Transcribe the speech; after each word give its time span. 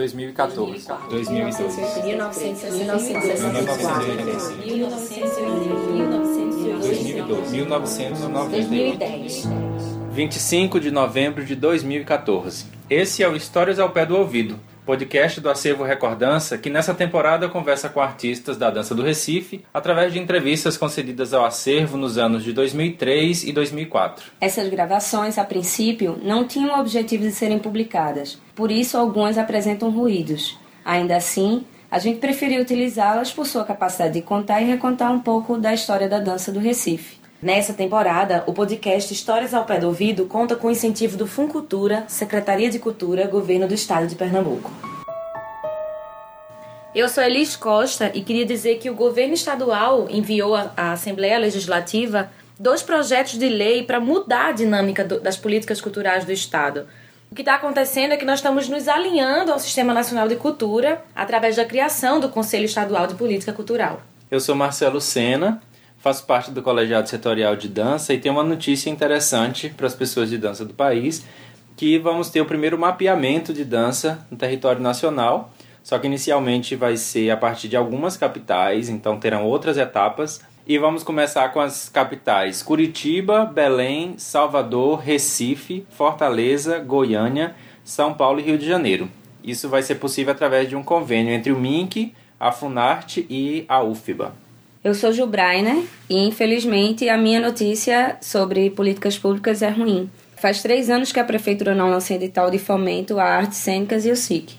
2014. 0.00 0.88
2002. 1.10 2.04
1986. 2.04 3.40
1998. 7.50 8.98
25 10.10 10.80
de 10.80 10.90
novembro 10.90 11.44
de 11.44 11.54
2014. 11.54 12.64
Esse 12.88 13.22
é 13.22 13.28
o 13.28 13.36
Histórias 13.36 13.78
ao 13.78 13.90
Pé 13.90 14.06
do 14.06 14.16
Ouvido, 14.16 14.58
podcast 14.84 15.40
do 15.40 15.50
Acervo 15.50 15.84
Recordança, 15.84 16.58
que 16.58 16.70
nessa 16.70 16.94
temporada 16.94 17.48
conversa 17.48 17.88
com 17.88 18.00
artistas 18.00 18.56
da 18.56 18.70
dança 18.70 18.94
do 18.94 19.02
Recife 19.02 19.64
através 19.72 20.12
de 20.12 20.18
entrevistas 20.18 20.76
concedidas 20.76 21.32
ao 21.32 21.44
acervo 21.44 21.96
nos 21.96 22.18
anos 22.18 22.42
de 22.42 22.52
2003 22.52 23.44
e 23.44 23.52
2004. 23.52 24.32
Essas 24.40 24.68
gravações, 24.68 25.38
a 25.38 25.44
princípio, 25.44 26.18
não 26.22 26.46
tinham 26.46 26.76
o 26.76 26.80
objetivo 26.80 27.22
de 27.22 27.32
serem 27.32 27.58
publicadas, 27.58 28.38
por 28.54 28.70
isso 28.70 28.96
algumas 28.96 29.38
apresentam 29.38 29.90
ruídos. 29.90 30.58
Ainda 30.84 31.16
assim, 31.16 31.64
a 31.90 31.98
gente 31.98 32.18
preferiu 32.18 32.62
utilizá-las 32.62 33.32
por 33.32 33.46
sua 33.46 33.64
capacidade 33.64 34.14
de 34.14 34.22
contar 34.22 34.60
e 34.60 34.64
recontar 34.64 35.12
um 35.12 35.20
pouco 35.20 35.58
da 35.58 35.74
história 35.74 36.08
da 36.08 36.20
dança 36.20 36.52
do 36.52 36.60
Recife. 36.60 37.19
Nessa 37.42 37.72
temporada, 37.72 38.44
o 38.46 38.52
podcast 38.52 39.10
Histórias 39.14 39.54
ao 39.54 39.64
Pé 39.64 39.78
do 39.78 39.86
Ouvido 39.86 40.26
conta 40.26 40.54
com 40.54 40.68
o 40.68 40.70
incentivo 40.70 41.16
do 41.16 41.26
Funcultura, 41.26 42.04
Secretaria 42.06 42.68
de 42.68 42.78
Cultura, 42.78 43.26
Governo 43.26 43.66
do 43.66 43.72
Estado 43.72 44.06
de 44.06 44.14
Pernambuco. 44.14 44.70
Eu 46.94 47.08
sou 47.08 47.24
Elis 47.24 47.56
Costa 47.56 48.10
e 48.12 48.20
queria 48.20 48.44
dizer 48.44 48.76
que 48.76 48.90
o 48.90 48.94
governo 48.94 49.32
estadual 49.32 50.06
enviou 50.10 50.54
à 50.54 50.92
Assembleia 50.92 51.38
Legislativa 51.38 52.30
dois 52.58 52.82
projetos 52.82 53.38
de 53.38 53.48
lei 53.48 53.84
para 53.84 53.98
mudar 53.98 54.48
a 54.48 54.52
dinâmica 54.52 55.02
do, 55.02 55.18
das 55.18 55.38
políticas 55.38 55.80
culturais 55.80 56.26
do 56.26 56.32
Estado. 56.32 56.86
O 57.32 57.34
que 57.34 57.40
está 57.40 57.54
acontecendo 57.54 58.12
é 58.12 58.18
que 58.18 58.24
nós 58.26 58.40
estamos 58.40 58.68
nos 58.68 58.86
alinhando 58.86 59.50
ao 59.50 59.58
Sistema 59.58 59.94
Nacional 59.94 60.28
de 60.28 60.36
Cultura 60.36 61.02
através 61.14 61.56
da 61.56 61.64
criação 61.64 62.20
do 62.20 62.28
Conselho 62.28 62.66
Estadual 62.66 63.06
de 63.06 63.14
Política 63.14 63.52
Cultural. 63.54 64.02
Eu 64.30 64.40
sou 64.40 64.54
Marcelo 64.54 65.00
Sena, 65.00 65.62
faço 66.00 66.24
parte 66.24 66.50
do 66.50 66.62
Colegiado 66.62 67.08
Setorial 67.08 67.54
de 67.54 67.68
Dança 67.68 68.14
e 68.14 68.18
tenho 68.18 68.34
uma 68.34 68.42
notícia 68.42 68.88
interessante 68.88 69.68
para 69.68 69.86
as 69.86 69.94
pessoas 69.94 70.30
de 70.30 70.38
dança 70.38 70.64
do 70.64 70.72
país, 70.72 71.26
que 71.76 71.98
vamos 71.98 72.30
ter 72.30 72.40
o 72.40 72.46
primeiro 72.46 72.78
mapeamento 72.78 73.52
de 73.52 73.64
dança 73.64 74.26
no 74.30 74.36
território 74.36 74.80
nacional, 74.80 75.52
só 75.82 75.98
que 75.98 76.06
inicialmente 76.06 76.74
vai 76.74 76.96
ser 76.96 77.30
a 77.30 77.36
partir 77.36 77.68
de 77.68 77.76
algumas 77.76 78.16
capitais, 78.16 78.88
então 78.88 79.20
terão 79.20 79.44
outras 79.44 79.76
etapas. 79.76 80.40
E 80.66 80.78
vamos 80.78 81.02
começar 81.02 81.48
com 81.52 81.60
as 81.60 81.88
capitais 81.88 82.62
Curitiba, 82.62 83.44
Belém, 83.44 84.14
Salvador, 84.18 85.00
Recife, 85.00 85.86
Fortaleza, 85.90 86.78
Goiânia, 86.78 87.56
São 87.82 88.14
Paulo 88.14 88.40
e 88.40 88.42
Rio 88.42 88.58
de 88.58 88.66
Janeiro. 88.66 89.10
Isso 89.42 89.68
vai 89.68 89.82
ser 89.82 89.96
possível 89.96 90.32
através 90.32 90.68
de 90.68 90.76
um 90.76 90.82
convênio 90.82 91.32
entre 91.32 91.50
o 91.50 91.58
MINC, 91.58 92.14
a 92.38 92.52
Funarte 92.52 93.26
e 93.28 93.64
a 93.68 93.82
UFBA. 93.82 94.49
Eu 94.82 94.94
sou 94.94 95.12
Ju 95.12 95.26
Brainer 95.26 95.84
e, 96.08 96.16
infelizmente, 96.16 97.06
a 97.10 97.16
minha 97.18 97.38
notícia 97.38 98.16
sobre 98.18 98.70
políticas 98.70 99.18
públicas 99.18 99.60
é 99.60 99.68
ruim. 99.68 100.10
Faz 100.36 100.62
três 100.62 100.88
anos 100.88 101.12
que 101.12 101.20
a 101.20 101.24
Prefeitura 101.24 101.74
não 101.74 101.90
lança 101.90 102.14
edital 102.14 102.50
de 102.50 102.58
fomento 102.58 103.20
a 103.20 103.24
artes 103.24 103.58
cênicas 103.58 104.06
e 104.06 104.10
o 104.10 104.16
SIC. 104.16 104.54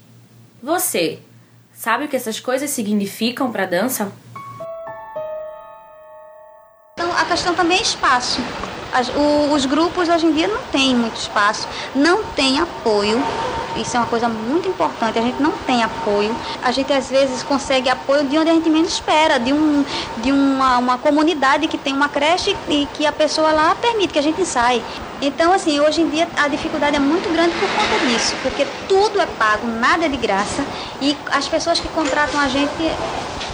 Você 0.61 1.17
sabe 1.73 2.05
o 2.05 2.07
que 2.07 2.15
essas 2.15 2.39
coisas 2.39 2.69
significam 2.69 3.51
para 3.51 3.63
a 3.63 3.65
dança? 3.65 4.11
Então, 6.93 7.11
a 7.17 7.25
questão 7.25 7.55
também 7.55 7.79
é 7.79 7.81
espaço. 7.81 8.41
As, 8.93 9.09
o, 9.09 9.51
os 9.51 9.65
grupos 9.65 10.07
hoje 10.07 10.27
em 10.27 10.33
dia 10.33 10.47
não 10.47 10.61
têm 10.65 10.95
muito 10.95 11.15
espaço, 11.15 11.67
não 11.95 12.23
tem 12.25 12.59
apoio. 12.59 13.17
Isso 13.77 13.95
é 13.95 13.99
uma 13.99 14.07
coisa 14.07 14.27
muito 14.27 14.67
importante. 14.67 15.17
A 15.17 15.21
gente 15.21 15.41
não 15.41 15.51
tem 15.51 15.83
apoio. 15.83 16.35
A 16.63 16.71
gente 16.71 16.91
às 16.91 17.09
vezes 17.09 17.43
consegue 17.43 17.89
apoio 17.89 18.23
de 18.25 18.37
onde 18.37 18.49
a 18.49 18.53
gente 18.53 18.69
menos 18.69 18.93
espera, 18.93 19.39
de, 19.39 19.53
um, 19.53 19.83
de 20.17 20.31
uma, 20.31 20.77
uma 20.77 20.97
comunidade 20.97 21.67
que 21.67 21.77
tem 21.77 21.93
uma 21.93 22.09
creche 22.09 22.55
e 22.69 22.87
que 22.93 23.05
a 23.05 23.11
pessoa 23.11 23.51
lá 23.51 23.75
permite 23.75 24.13
que 24.13 24.19
a 24.19 24.23
gente 24.23 24.41
ensaie. 24.41 24.81
Então, 25.21 25.53
assim, 25.53 25.79
hoje 25.79 26.01
em 26.01 26.09
dia 26.09 26.27
a 26.35 26.47
dificuldade 26.47 26.95
é 26.95 26.99
muito 26.99 27.31
grande 27.31 27.51
por 27.51 27.69
conta 27.69 28.05
disso, 28.07 28.35
porque 28.41 28.65
tudo 28.87 29.21
é 29.21 29.25
pago, 29.25 29.67
nada 29.67 30.05
é 30.05 30.09
de 30.09 30.17
graça 30.17 30.65
e 30.99 31.15
as 31.31 31.47
pessoas 31.47 31.79
que 31.79 31.87
contratam 31.89 32.39
a 32.39 32.47
gente 32.47 32.91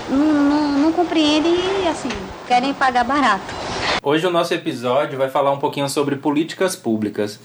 não, 0.10 0.26
não, 0.26 0.72
não 0.80 0.92
compreendem 0.94 1.54
e, 1.84 1.88
assim, 1.88 2.10
querem 2.48 2.74
pagar 2.74 3.04
barato. 3.04 3.54
Hoje 4.02 4.26
o 4.26 4.30
nosso 4.30 4.54
episódio 4.54 5.18
vai 5.18 5.30
falar 5.30 5.52
um 5.52 5.60
pouquinho 5.60 5.90
sobre 5.90 6.16
políticas 6.16 6.76
públicas. 6.76 7.38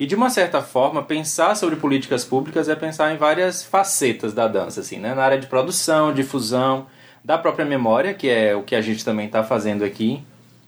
E 0.00 0.06
de 0.06 0.14
uma 0.14 0.30
certa 0.30 0.62
forma, 0.62 1.02
pensar 1.02 1.54
sobre 1.54 1.76
políticas 1.76 2.24
públicas 2.24 2.70
é 2.70 2.74
pensar 2.74 3.12
em 3.12 3.18
várias 3.18 3.62
facetas 3.62 4.32
da 4.32 4.48
dança, 4.48 4.80
assim, 4.80 4.96
né? 4.96 5.14
Na 5.14 5.22
área 5.22 5.38
de 5.38 5.46
produção, 5.46 6.10
difusão, 6.10 6.86
da 7.22 7.36
própria 7.36 7.66
memória, 7.66 8.14
que 8.14 8.26
é 8.26 8.56
o 8.56 8.62
que 8.62 8.74
a 8.74 8.80
gente 8.80 9.04
também 9.04 9.26
está 9.26 9.44
fazendo 9.44 9.84
aqui, 9.84 10.24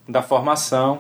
da 0.06 0.20
formação. 0.20 0.98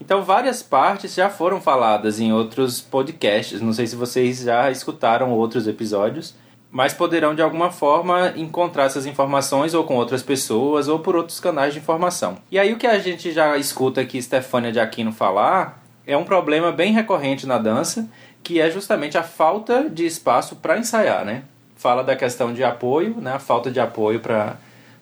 Então, 0.00 0.22
várias 0.22 0.62
partes 0.62 1.14
já 1.14 1.28
foram 1.28 1.60
faladas 1.60 2.20
em 2.20 2.32
outros 2.32 2.80
podcasts. 2.80 3.60
Não 3.60 3.72
sei 3.72 3.88
se 3.88 3.96
vocês 3.96 4.42
já 4.42 4.70
escutaram 4.70 5.32
outros 5.32 5.66
episódios, 5.66 6.32
mas 6.70 6.94
poderão 6.94 7.34
de 7.34 7.42
alguma 7.42 7.72
forma 7.72 8.34
encontrar 8.36 8.84
essas 8.84 9.04
informações 9.04 9.74
ou 9.74 9.82
com 9.82 9.96
outras 9.96 10.22
pessoas 10.22 10.86
ou 10.86 11.00
por 11.00 11.16
outros 11.16 11.40
canais 11.40 11.74
de 11.74 11.80
informação. 11.80 12.36
E 12.52 12.56
aí, 12.56 12.72
o 12.72 12.78
que 12.78 12.86
a 12.86 13.00
gente 13.00 13.32
já 13.32 13.56
escuta 13.56 14.00
aqui 14.00 14.22
Stefânia 14.22 14.70
de 14.70 14.78
Aquino 14.78 15.10
falar 15.10 15.83
é 16.06 16.16
um 16.16 16.24
problema 16.24 16.70
bem 16.70 16.92
recorrente 16.92 17.46
na 17.46 17.58
dança, 17.58 18.08
que 18.42 18.60
é 18.60 18.70
justamente 18.70 19.16
a 19.16 19.22
falta 19.22 19.88
de 19.88 20.04
espaço 20.04 20.56
para 20.56 20.78
ensaiar, 20.78 21.24
né? 21.24 21.42
Fala 21.76 22.02
da 22.02 22.14
questão 22.14 22.52
de 22.52 22.62
apoio, 22.62 23.16
né? 23.20 23.32
A 23.32 23.38
falta 23.38 23.70
de 23.70 23.80
apoio 23.80 24.20
para 24.20 24.56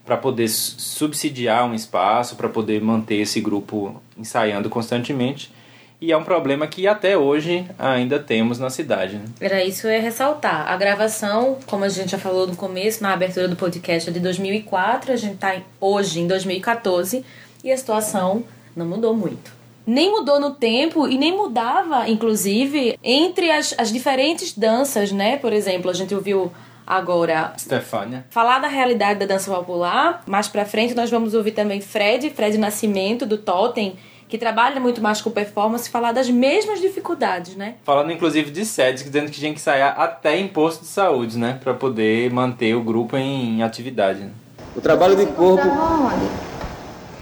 para 0.04 0.16
poder 0.16 0.48
subsidiar 0.48 1.64
um 1.64 1.74
espaço, 1.74 2.34
para 2.34 2.48
poder 2.48 2.82
manter 2.82 3.16
esse 3.16 3.40
grupo 3.40 4.02
ensaiando 4.18 4.68
constantemente. 4.68 5.52
E 6.00 6.10
é 6.10 6.16
um 6.16 6.24
problema 6.24 6.66
que 6.66 6.88
até 6.88 7.16
hoje 7.16 7.64
ainda 7.78 8.18
temos 8.18 8.58
na 8.58 8.68
cidade. 8.68 9.16
Né? 9.16 9.24
Era 9.40 9.64
isso 9.64 9.86
eu 9.86 9.92
ia 9.92 10.00
ressaltar. 10.00 10.68
A 10.68 10.76
gravação, 10.76 11.58
como 11.66 11.84
a 11.84 11.88
gente 11.88 12.10
já 12.10 12.18
falou 12.18 12.48
no 12.48 12.56
começo, 12.56 13.00
na 13.00 13.12
abertura 13.12 13.46
do 13.46 13.54
podcast, 13.54 14.10
é 14.10 14.12
de 14.12 14.18
2004. 14.18 15.12
A 15.12 15.16
gente 15.16 15.34
está 15.34 15.56
hoje 15.80 16.18
em 16.18 16.26
2014 16.26 17.24
e 17.62 17.70
a 17.70 17.76
situação 17.76 18.42
não 18.74 18.84
mudou 18.84 19.14
muito. 19.14 19.61
Nem 19.86 20.10
mudou 20.10 20.40
no 20.40 20.52
tempo 20.52 21.08
e 21.08 21.18
nem 21.18 21.36
mudava, 21.36 22.08
inclusive, 22.08 22.98
entre 23.02 23.50
as, 23.50 23.74
as 23.76 23.92
diferentes 23.92 24.56
danças, 24.56 25.12
né? 25.12 25.36
Por 25.36 25.52
exemplo, 25.52 25.90
a 25.90 25.94
gente 25.94 26.14
ouviu 26.14 26.52
agora 26.86 27.52
Stefânia. 27.58 28.26
falar 28.30 28.58
da 28.58 28.68
realidade 28.68 29.20
da 29.20 29.26
dança 29.26 29.50
popular. 29.50 30.22
Mais 30.26 30.48
pra 30.48 30.64
frente 30.64 30.94
nós 30.94 31.10
vamos 31.10 31.34
ouvir 31.34 31.52
também 31.52 31.80
Fred, 31.80 32.30
Fred 32.30 32.58
Nascimento, 32.58 33.24
do 33.24 33.38
Totem, 33.38 33.96
que 34.28 34.38
trabalha 34.38 34.80
muito 34.80 35.02
mais 35.02 35.20
com 35.20 35.30
performance, 35.30 35.90
falar 35.90 36.12
das 36.12 36.30
mesmas 36.30 36.80
dificuldades, 36.80 37.54
né? 37.54 37.74
Falando 37.84 38.12
inclusive 38.12 38.50
de 38.50 38.64
sedes, 38.64 39.04
dizendo 39.04 39.30
que 39.30 39.38
tinha 39.38 39.52
que 39.52 39.58
ensaiar 39.58 39.98
até 40.00 40.38
em 40.38 40.48
posto 40.48 40.82
de 40.82 40.88
saúde, 40.88 41.38
né? 41.38 41.58
Pra 41.62 41.74
poder 41.74 42.30
manter 42.30 42.74
o 42.74 42.82
grupo 42.82 43.16
em 43.16 43.62
atividade. 43.62 44.20
Né? 44.20 44.30
O 44.74 44.80
trabalho 44.80 45.16
de 45.16 45.26
corpo. 45.26 45.68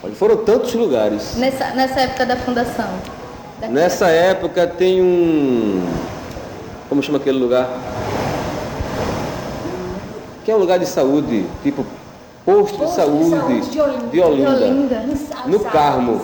Olha, 0.03 0.15
Foram 0.15 0.37
tantos 0.39 0.75
lugares. 0.75 1.37
Nessa, 1.37 1.67
nessa 1.75 2.01
época 2.01 2.27
da 2.27 2.37
fundação. 2.37 2.89
Nessa 3.69 4.09
época 4.09 4.67
tem 4.67 5.03
um. 5.03 5.87
Como 6.89 7.03
chama 7.03 7.19
aquele 7.19 7.39
lugar? 7.39 7.69
Que 10.45 10.51
é 10.51 10.55
um 10.55 10.59
lugar 10.59 10.79
de 10.79 10.87
saúde, 10.87 11.45
tipo 11.63 11.85
posto, 12.45 12.79
de 12.87 12.91
saúde, 12.93 13.71
de 13.71 13.81
Olinda. 13.81 14.07
de 14.11 14.21
Olinda, 14.21 14.51
De 14.57 14.65
Olinda, 14.65 15.05
no- 15.47 15.61
Carmo. 15.61 16.21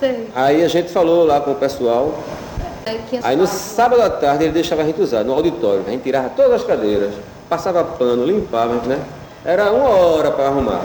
Sei. 0.00 0.28
Aí 0.34 0.64
a 0.64 0.68
gente 0.68 0.90
falou 0.90 1.26
lá 1.26 1.40
com 1.40 1.50
o 1.52 1.54
pessoal. 1.54 2.14
É 2.86 2.94
que 3.10 3.20
Aí 3.22 3.36
no 3.36 3.46
sábado 3.46 4.00
à 4.00 4.08
tarde 4.08 4.44
ele 4.44 4.52
deixava 4.54 4.80
a 4.80 4.84
gente 4.86 5.00
usar, 5.02 5.22
no 5.22 5.34
auditório. 5.34 5.84
A 5.86 5.90
gente 5.90 6.02
tirava 6.02 6.30
todas 6.30 6.52
as 6.52 6.64
cadeiras, 6.64 7.12
passava 7.50 7.84
pano, 7.84 8.24
limpava, 8.24 8.74
né? 8.86 8.98
Era 9.44 9.70
uma 9.70 9.90
hora 9.90 10.30
para 10.30 10.46
arrumar. 10.46 10.80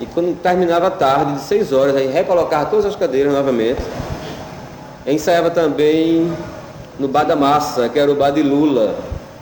E 0.00 0.06
quando 0.06 0.34
terminava 0.40 0.90
tarde, 0.90 1.34
de 1.34 1.40
seis 1.40 1.72
horas, 1.72 1.94
aí 1.94 2.06
recolocava 2.06 2.66
todas 2.66 2.86
as 2.86 2.96
cadeiras 2.96 3.32
novamente. 3.32 3.82
Ensaiava 5.06 5.50
também 5.50 6.32
no 6.98 7.06
Bar 7.06 7.24
da 7.24 7.36
Massa, 7.36 7.88
que 7.88 7.98
era 7.98 8.10
o 8.10 8.14
Bar 8.14 8.30
de 8.30 8.42
Lula, 8.42 8.94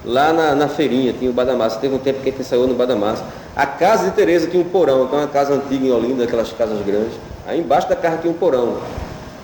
lá 0.04 0.32
na, 0.32 0.54
na 0.56 0.68
feirinha, 0.68 1.12
tinha 1.12 1.30
o 1.30 1.34
Bar 1.34 1.44
da 1.44 1.54
Massa. 1.54 1.78
Teve 1.78 1.94
um 1.94 1.98
tempo 1.98 2.20
que 2.20 2.28
a 2.28 2.32
gente 2.32 2.40
ensaiou 2.40 2.66
no 2.66 2.74
Bar 2.74 2.86
da 2.86 2.96
Massa. 2.96 3.22
A 3.54 3.66
casa 3.66 4.06
de 4.06 4.10
Tereza 4.12 4.48
tinha 4.48 4.60
um 4.60 4.68
porão, 4.68 5.06
que 5.06 5.14
é 5.14 5.18
uma 5.18 5.28
casa 5.28 5.54
antiga 5.54 5.86
em 5.86 5.92
Olinda, 5.92 6.24
aquelas 6.24 6.52
casas 6.52 6.84
grandes. 6.84 7.12
Aí 7.46 7.60
embaixo 7.60 7.88
da 7.88 7.94
casa 7.94 8.18
tinha 8.18 8.32
um 8.32 8.36
porão. 8.36 8.78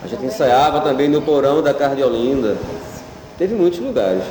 A 0.03 0.09
gente 0.09 0.25
ensaiava 0.25 0.81
também 0.81 1.09
no 1.09 1.23
porão 1.23 1.63
da 1.63 1.73
casa 1.73 1.95
de 1.95 2.03
Olinda. 2.03 2.57
Teve 3.39 3.55
muitos 3.55 3.79
lugares. 3.79 4.23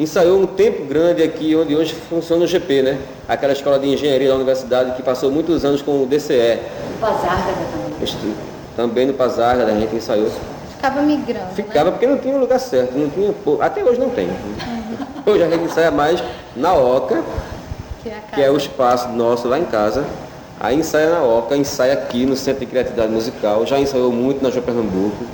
Ensaiou 0.00 0.40
um 0.40 0.46
tempo 0.46 0.86
grande 0.86 1.22
aqui, 1.22 1.54
onde 1.54 1.76
hoje 1.76 1.94
funciona 2.08 2.44
o 2.44 2.46
GP, 2.46 2.80
né? 2.80 2.98
Aquela 3.28 3.52
escola 3.52 3.78
de 3.78 3.86
engenharia 3.86 4.28
da 4.30 4.34
universidade 4.34 4.92
que 4.96 5.02
passou 5.02 5.30
muitos 5.30 5.62
anos 5.62 5.82
com 5.82 6.02
o 6.02 6.06
DCE. 6.06 6.58
Bazarda 6.98 7.52
também. 7.52 8.02
Este- 8.02 8.16
Também 8.74 9.04
no 9.06 9.12
Pazarga, 9.12 9.66
a 9.66 9.78
gente 9.78 9.94
ensaiou. 9.94 10.30
Ficava 10.76 11.02
migrando. 11.02 11.52
Ficava 11.54 11.90
porque 11.92 12.06
não 12.06 12.16
tinha 12.16 12.34
lugar 12.38 12.58
certo, 12.58 12.96
não 12.96 13.10
tinha. 13.10 13.34
Até 13.60 13.84
hoje 13.84 14.00
não 14.00 14.08
tem. 14.08 14.30
Hoje 15.26 15.42
a 15.42 15.50
gente 15.50 15.64
ensaia 15.64 15.90
mais 15.90 16.22
na 16.56 16.72
Oca, 16.72 17.22
Que 18.02 18.08
é 18.08 18.14
que 18.34 18.42
é 18.42 18.50
o 18.50 18.56
espaço 18.56 19.08
nosso 19.10 19.46
lá 19.48 19.58
em 19.58 19.66
casa. 19.66 20.02
Aí 20.58 20.78
ensaia 20.78 21.10
na 21.10 21.22
Oca, 21.22 21.54
ensaia 21.54 21.92
aqui 21.92 22.24
no 22.24 22.34
Centro 22.36 22.60
de 22.60 22.66
Criatividade 22.66 23.12
Musical, 23.12 23.66
já 23.66 23.78
ensaiou 23.78 24.10
muito 24.10 24.42
na 24.42 24.48
João 24.50 24.64
Pernambuco, 24.64 25.24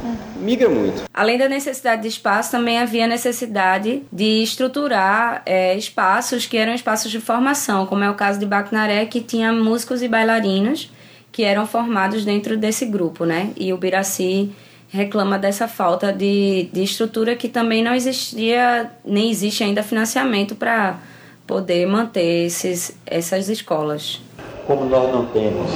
migra 0.47 0.69
muito. 0.69 1.03
Além 1.13 1.37
da 1.37 1.49
necessidade 1.49 2.03
de 2.03 2.09
espaço, 2.09 2.53
também 2.53 2.79
havia 2.79 3.07
necessidade 3.09 4.05
de 4.13 4.43
estruturar 4.43 5.43
é, 5.45 5.77
espaços 5.77 6.47
que 6.47 6.57
eram 6.57 6.73
espaços 6.73 7.11
de 7.11 7.21
formação, 7.21 7.85
como 7.85 8.05
é 8.05 8.11
o 8.11 8.15
caso 8.15 8.39
de 8.39 8.47
Bacnaré, 8.47 9.05
que 9.07 9.21
tinha 9.21 9.53
músicos 9.53 10.03
e 10.03 10.09
bailarinos 10.09 10.91
que 11.33 11.43
eram 11.43 11.67
formados 11.67 12.25
dentro 12.25 12.57
desse 12.57 12.87
grupo, 12.87 13.27
né? 13.27 13.51
E 13.57 13.71
o 13.71 13.77
Biraci 13.77 14.53
reclama 14.89 15.39
dessa 15.39 15.69
falta 15.69 16.11
de, 16.11 16.71
de 16.73 16.83
estrutura 16.83 17.37
que 17.37 17.49
também 17.49 17.83
não 17.83 17.93
existia, 17.93 18.91
nem 19.05 19.31
existe 19.31 19.63
ainda 19.63 19.83
financiamento 19.83 20.55
para 20.55 20.99
poder 21.47 21.87
manter 21.87 22.47
esses, 22.47 22.97
essas 23.05 23.51
escolas. 23.51 24.23
como 24.67 24.87
nós 24.87 25.13
não 25.13 25.27
temos, 25.27 25.71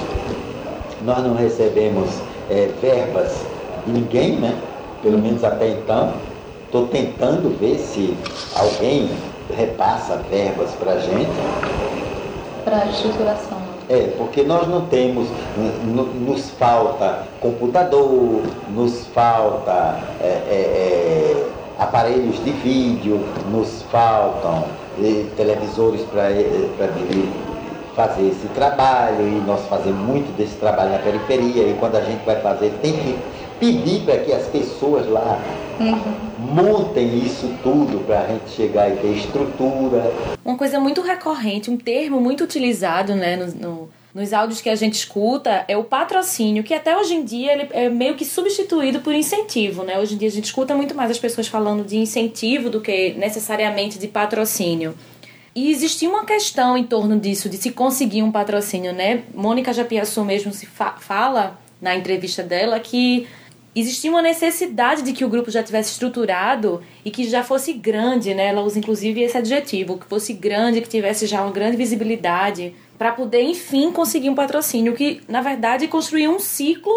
nós 1.02 1.22
não 1.22 1.34
recebemos 1.34 2.08
eh, 2.48 2.70
verbas 2.80 3.44
de 3.86 3.92
ninguém, 3.92 4.36
né? 4.36 4.56
Pelo 5.02 5.18
menos 5.18 5.42
até 5.44 5.68
então. 5.68 6.12
Estou 6.66 6.86
tentando 6.86 7.58
ver 7.58 7.78
se 7.78 8.16
alguém 8.54 9.10
repassa 9.56 10.16
verbas 10.30 10.70
para 10.78 10.92
a 10.92 10.98
gente. 10.98 11.30
Para 12.64 12.86
estruturação. 12.86 13.58
É, 13.88 14.12
porque 14.16 14.44
nós 14.44 14.68
não 14.68 14.82
temos, 14.82 15.26
nos 16.24 16.50
falta 16.50 17.26
computador, 17.40 18.40
nos 18.68 19.04
falta 19.06 19.98
é, 20.20 20.26
é, 20.26 20.28
é, 20.28 21.48
aparelhos 21.76 22.36
de 22.44 22.52
vídeo, 22.52 23.20
nos 23.50 23.82
faltam 23.90 24.64
televisores 25.36 26.02
para 26.02 26.28
fazer 27.96 28.28
esse 28.28 28.46
trabalho 28.54 29.26
e 29.26 29.42
nós 29.44 29.60
fazemos 29.68 30.00
muito 30.00 30.36
desse 30.36 30.54
trabalho 30.54 30.92
na 30.92 30.98
periferia 30.98 31.64
e 31.64 31.76
quando 31.80 31.96
a 31.96 32.00
gente 32.00 32.24
vai 32.24 32.40
fazer 32.40 32.72
tem 32.80 32.92
que 32.92 33.18
pedir 33.60 34.00
para 34.04 34.18
que 34.18 34.32
as 34.32 34.46
pessoas 34.46 35.06
lá 35.08 35.38
montem 36.38 37.18
isso 37.18 37.54
tudo 37.62 38.04
para 38.06 38.22
a 38.22 38.26
gente 38.28 38.50
chegar 38.50 38.90
e 38.90 38.96
ter 38.96 39.12
estrutura, 39.16 40.12
Uma 40.44 40.56
coisa 40.56 40.80
muito 40.80 41.00
recorrente, 41.02 41.70
um 41.70 41.76
termo 41.76 42.20
muito 42.20 42.42
utilizado 42.44 43.14
né, 43.14 43.36
no, 43.36 43.46
no- 43.68 43.88
nos 44.12 44.32
áudios 44.32 44.60
que 44.60 44.68
a 44.68 44.74
gente 44.74 44.94
escuta 44.94 45.64
é 45.68 45.76
o 45.76 45.84
patrocínio, 45.84 46.64
que 46.64 46.74
até 46.74 46.96
hoje 46.96 47.14
em 47.14 47.22
dia 47.24 47.52
ele 47.52 47.68
é 47.70 47.88
meio 47.88 48.16
que 48.16 48.24
substituído 48.24 48.98
por 49.00 49.14
incentivo. 49.14 49.84
Né? 49.84 50.00
Hoje 50.00 50.14
em 50.14 50.18
dia 50.18 50.26
a 50.26 50.32
gente 50.32 50.46
escuta 50.46 50.74
muito 50.74 50.96
mais 50.96 51.12
as 51.12 51.18
pessoas 51.18 51.46
falando 51.46 51.84
de 51.86 51.96
incentivo 51.96 52.68
do 52.68 52.80
que 52.80 53.12
necessariamente 53.16 54.00
de 54.00 54.08
patrocínio. 54.08 54.96
E 55.54 55.70
existia 55.70 56.08
uma 56.10 56.24
questão 56.24 56.76
em 56.76 56.82
torno 56.82 57.20
disso, 57.20 57.48
de 57.48 57.56
se 57.56 57.70
conseguir 57.70 58.24
um 58.24 58.32
patrocínio, 58.32 58.92
né? 58.92 59.22
Mônica 59.32 59.72
Japiaçu 59.72 60.24
mesmo 60.24 60.52
se 60.52 60.66
fa- 60.66 60.96
fala 60.98 61.56
na 61.80 61.94
entrevista 61.94 62.42
dela 62.42 62.80
que 62.80 63.28
existia 63.74 64.10
uma 64.10 64.22
necessidade 64.22 65.02
de 65.02 65.12
que 65.12 65.24
o 65.24 65.28
grupo 65.28 65.50
já 65.50 65.62
tivesse 65.62 65.92
estruturado 65.92 66.82
e 67.04 67.10
que 67.10 67.28
já 67.28 67.42
fosse 67.42 67.72
grande, 67.72 68.34
né? 68.34 68.46
Ela 68.46 68.62
usa 68.62 68.78
inclusive 68.78 69.20
esse 69.22 69.36
adjetivo, 69.36 69.98
que 69.98 70.06
fosse 70.06 70.32
grande, 70.32 70.80
que 70.80 70.88
tivesse 70.88 71.26
já 71.26 71.42
uma 71.42 71.52
grande 71.52 71.76
visibilidade, 71.76 72.74
para 72.98 73.12
poder 73.12 73.42
enfim 73.42 73.92
conseguir 73.92 74.28
um 74.28 74.34
patrocínio, 74.34 74.94
que 74.94 75.20
na 75.28 75.40
verdade 75.40 75.88
construía 75.88 76.30
um 76.30 76.38
ciclo 76.38 76.92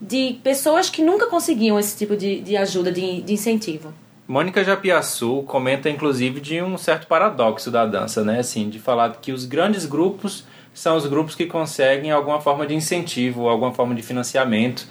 de 0.00 0.38
pessoas 0.42 0.90
que 0.90 1.02
nunca 1.02 1.26
conseguiam 1.26 1.78
esse 1.78 1.96
tipo 1.96 2.16
de, 2.16 2.40
de 2.40 2.56
ajuda, 2.56 2.92
de, 2.92 3.22
de 3.22 3.32
incentivo. 3.32 3.92
Mônica 4.26 4.62
Japiaçu 4.62 5.42
comenta 5.44 5.88
inclusive 5.88 6.38
de 6.38 6.60
um 6.60 6.76
certo 6.76 7.06
paradoxo 7.06 7.70
da 7.70 7.86
dança, 7.86 8.22
né? 8.22 8.40
Assim, 8.40 8.68
de 8.68 8.78
falar 8.78 9.16
que 9.22 9.32
os 9.32 9.46
grandes 9.46 9.86
grupos 9.86 10.44
são 10.74 10.96
os 10.96 11.06
grupos 11.06 11.34
que 11.34 11.46
conseguem 11.46 12.10
alguma 12.10 12.40
forma 12.40 12.66
de 12.66 12.74
incentivo, 12.74 13.48
alguma 13.48 13.72
forma 13.72 13.94
de 13.94 14.02
financiamento. 14.02 14.86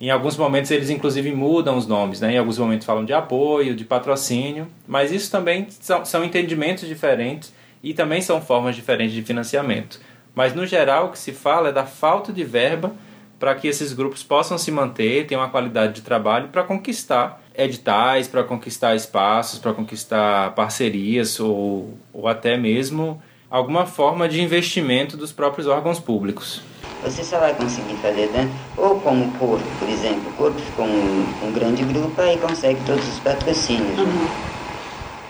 Em 0.00 0.08
alguns 0.08 0.34
momentos 0.36 0.70
eles 0.70 0.88
inclusive 0.88 1.30
mudam 1.32 1.76
os 1.76 1.86
nomes, 1.86 2.20
né? 2.20 2.32
Em 2.32 2.38
alguns 2.38 2.56
momentos 2.56 2.86
falam 2.86 3.04
de 3.04 3.12
apoio, 3.12 3.76
de 3.76 3.84
patrocínio, 3.84 4.66
mas 4.88 5.12
isso 5.12 5.30
também 5.30 5.66
são, 5.68 6.06
são 6.06 6.24
entendimentos 6.24 6.88
diferentes 6.88 7.52
e 7.82 7.92
também 7.92 8.22
são 8.22 8.40
formas 8.40 8.74
diferentes 8.74 9.14
de 9.14 9.22
financiamento. 9.22 10.00
Mas 10.34 10.54
no 10.54 10.64
geral 10.64 11.06
o 11.06 11.08
que 11.10 11.18
se 11.18 11.32
fala 11.32 11.68
é 11.68 11.72
da 11.72 11.84
falta 11.84 12.32
de 12.32 12.42
verba 12.42 12.94
para 13.38 13.54
que 13.54 13.68
esses 13.68 13.92
grupos 13.92 14.22
possam 14.22 14.56
se 14.56 14.70
manter, 14.70 15.26
tenham 15.26 15.42
uma 15.42 15.50
qualidade 15.50 15.94
de 15.94 16.00
trabalho 16.00 16.48
para 16.48 16.62
conquistar 16.62 17.42
editais, 17.54 18.26
para 18.26 18.42
conquistar 18.42 18.94
espaços, 18.94 19.58
para 19.58 19.74
conquistar 19.74 20.54
parcerias 20.54 21.38
ou, 21.40 21.98
ou 22.12 22.26
até 22.26 22.56
mesmo 22.56 23.20
alguma 23.50 23.84
forma 23.84 24.26
de 24.28 24.40
investimento 24.40 25.14
dos 25.16 25.30
próprios 25.32 25.66
órgãos 25.66 25.98
públicos. 25.98 26.62
Você 27.02 27.24
só 27.24 27.38
vai 27.38 27.54
conseguir 27.56 27.96
fazer 27.96 28.28
dança, 28.28 28.52
ou 28.76 29.00
como 29.00 29.26
o 29.26 29.38
corpo, 29.38 29.70
por 29.78 29.88
exemplo, 29.88 30.30
o 30.30 30.32
corpo 30.34 30.58
ficou 30.58 30.84
um, 30.84 31.34
um 31.42 31.52
grande 31.52 31.82
grupo 31.84 32.20
aí 32.20 32.38
consegue 32.38 32.84
todos 32.84 33.08
os 33.08 33.18
patrocínios. 33.20 33.98
né? 34.04 34.30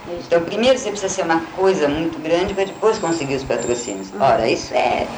Então 0.06 0.43
primeiro 0.44 0.78
você 0.78 0.90
precisa 0.90 1.12
ser 1.12 1.22
uma 1.22 1.46
coisa 1.52 1.88
muito 1.88 2.19
grande 2.19 2.55
para 2.55 2.64
depois 2.64 2.99
conseguir 2.99 3.37
os 3.37 3.44
patrocínios. 3.44 4.12
Ora, 4.19 4.49
isso 4.50 4.75
é, 4.75 5.08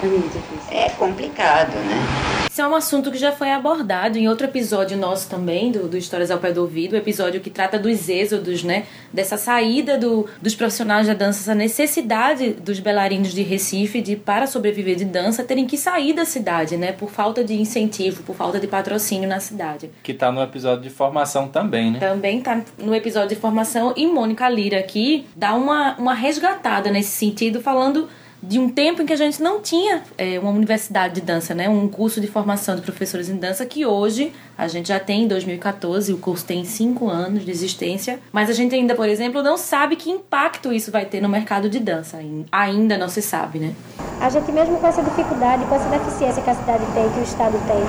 É 0.00 0.06
muito 0.06 0.28
difícil. 0.38 0.72
é 0.72 0.90
complicado, 0.90 1.76
né? 1.82 2.35
Isso 2.56 2.62
é 2.62 2.68
um 2.68 2.74
assunto 2.74 3.10
que 3.10 3.18
já 3.18 3.32
foi 3.32 3.52
abordado 3.52 4.16
em 4.16 4.30
outro 4.30 4.46
episódio 4.46 4.96
nosso 4.96 5.28
também, 5.28 5.70
do, 5.70 5.88
do 5.88 5.98
Histórias 5.98 6.30
ao 6.30 6.38
Pé 6.38 6.52
do 6.52 6.62
Ouvido, 6.62 6.94
o 6.94 6.96
episódio 6.96 7.38
que 7.38 7.50
trata 7.50 7.78
dos 7.78 8.08
êxodos, 8.08 8.62
né? 8.62 8.86
Dessa 9.12 9.36
saída 9.36 9.98
do, 9.98 10.26
dos 10.40 10.54
profissionais 10.54 11.06
da 11.06 11.12
dança, 11.12 11.40
essa 11.40 11.54
necessidade 11.54 12.52
dos 12.52 12.80
bailarinos 12.80 13.34
de 13.34 13.42
Recife 13.42 14.00
de, 14.00 14.16
para 14.16 14.46
sobreviver 14.46 14.96
de 14.96 15.04
dança, 15.04 15.44
terem 15.44 15.66
que 15.66 15.76
sair 15.76 16.14
da 16.14 16.24
cidade, 16.24 16.78
né? 16.78 16.92
Por 16.92 17.10
falta 17.10 17.44
de 17.44 17.52
incentivo, 17.52 18.22
por 18.22 18.34
falta 18.34 18.58
de 18.58 18.66
patrocínio 18.66 19.28
na 19.28 19.38
cidade. 19.38 19.90
Que 20.02 20.12
está 20.12 20.32
no 20.32 20.40
episódio 20.40 20.82
de 20.82 20.88
formação 20.88 21.48
também, 21.48 21.90
né? 21.90 21.98
Também 21.98 22.40
tá 22.40 22.62
no 22.78 22.94
episódio 22.94 23.28
de 23.28 23.36
formação 23.36 23.92
e 23.94 24.06
Mônica 24.06 24.48
Lira 24.48 24.78
aqui 24.78 25.26
dá 25.36 25.52
uma, 25.52 25.94
uma 25.98 26.14
resgatada 26.14 26.90
nesse 26.90 27.10
sentido, 27.10 27.60
falando 27.60 28.08
de 28.42 28.58
um 28.58 28.68
tempo 28.68 29.02
em 29.02 29.06
que 29.06 29.12
a 29.12 29.16
gente 29.16 29.42
não 29.42 29.60
tinha 29.60 30.02
é, 30.16 30.38
uma 30.38 30.50
universidade 30.50 31.14
de 31.14 31.20
dança, 31.20 31.54
né? 31.54 31.68
Um 31.68 31.88
curso 31.88 32.20
de 32.20 32.26
formação 32.26 32.76
de 32.76 32.82
professores 32.82 33.28
em 33.28 33.36
dança 33.36 33.64
que 33.66 33.86
hoje 33.86 34.32
a 34.56 34.68
gente 34.68 34.88
já 34.88 35.00
tem 35.00 35.24
em 35.24 35.28
2014, 35.28 36.12
o 36.12 36.18
curso 36.18 36.44
tem 36.44 36.64
cinco 36.64 37.08
anos 37.08 37.44
de 37.44 37.50
existência, 37.50 38.20
mas 38.32 38.48
a 38.50 38.52
gente 38.52 38.74
ainda, 38.74 38.94
por 38.94 39.08
exemplo, 39.08 39.42
não 39.42 39.56
sabe 39.56 39.96
que 39.96 40.10
impacto 40.10 40.72
isso 40.72 40.90
vai 40.90 41.04
ter 41.04 41.20
no 41.20 41.28
mercado 41.28 41.68
de 41.68 41.78
dança. 41.78 42.18
Ainda 42.52 42.96
não 42.96 43.08
se 43.08 43.22
sabe, 43.22 43.58
né? 43.58 43.74
A 44.20 44.28
gente 44.28 44.50
mesmo 44.52 44.78
com 44.78 44.86
essa 44.86 45.02
dificuldade, 45.02 45.64
com 45.64 45.74
essa 45.74 45.88
deficiência 45.88 46.42
que 46.42 46.50
a 46.50 46.54
cidade 46.54 46.84
tem, 46.94 47.08
que 47.10 47.20
o 47.20 47.22
estado 47.22 47.52
tem, 47.66 47.82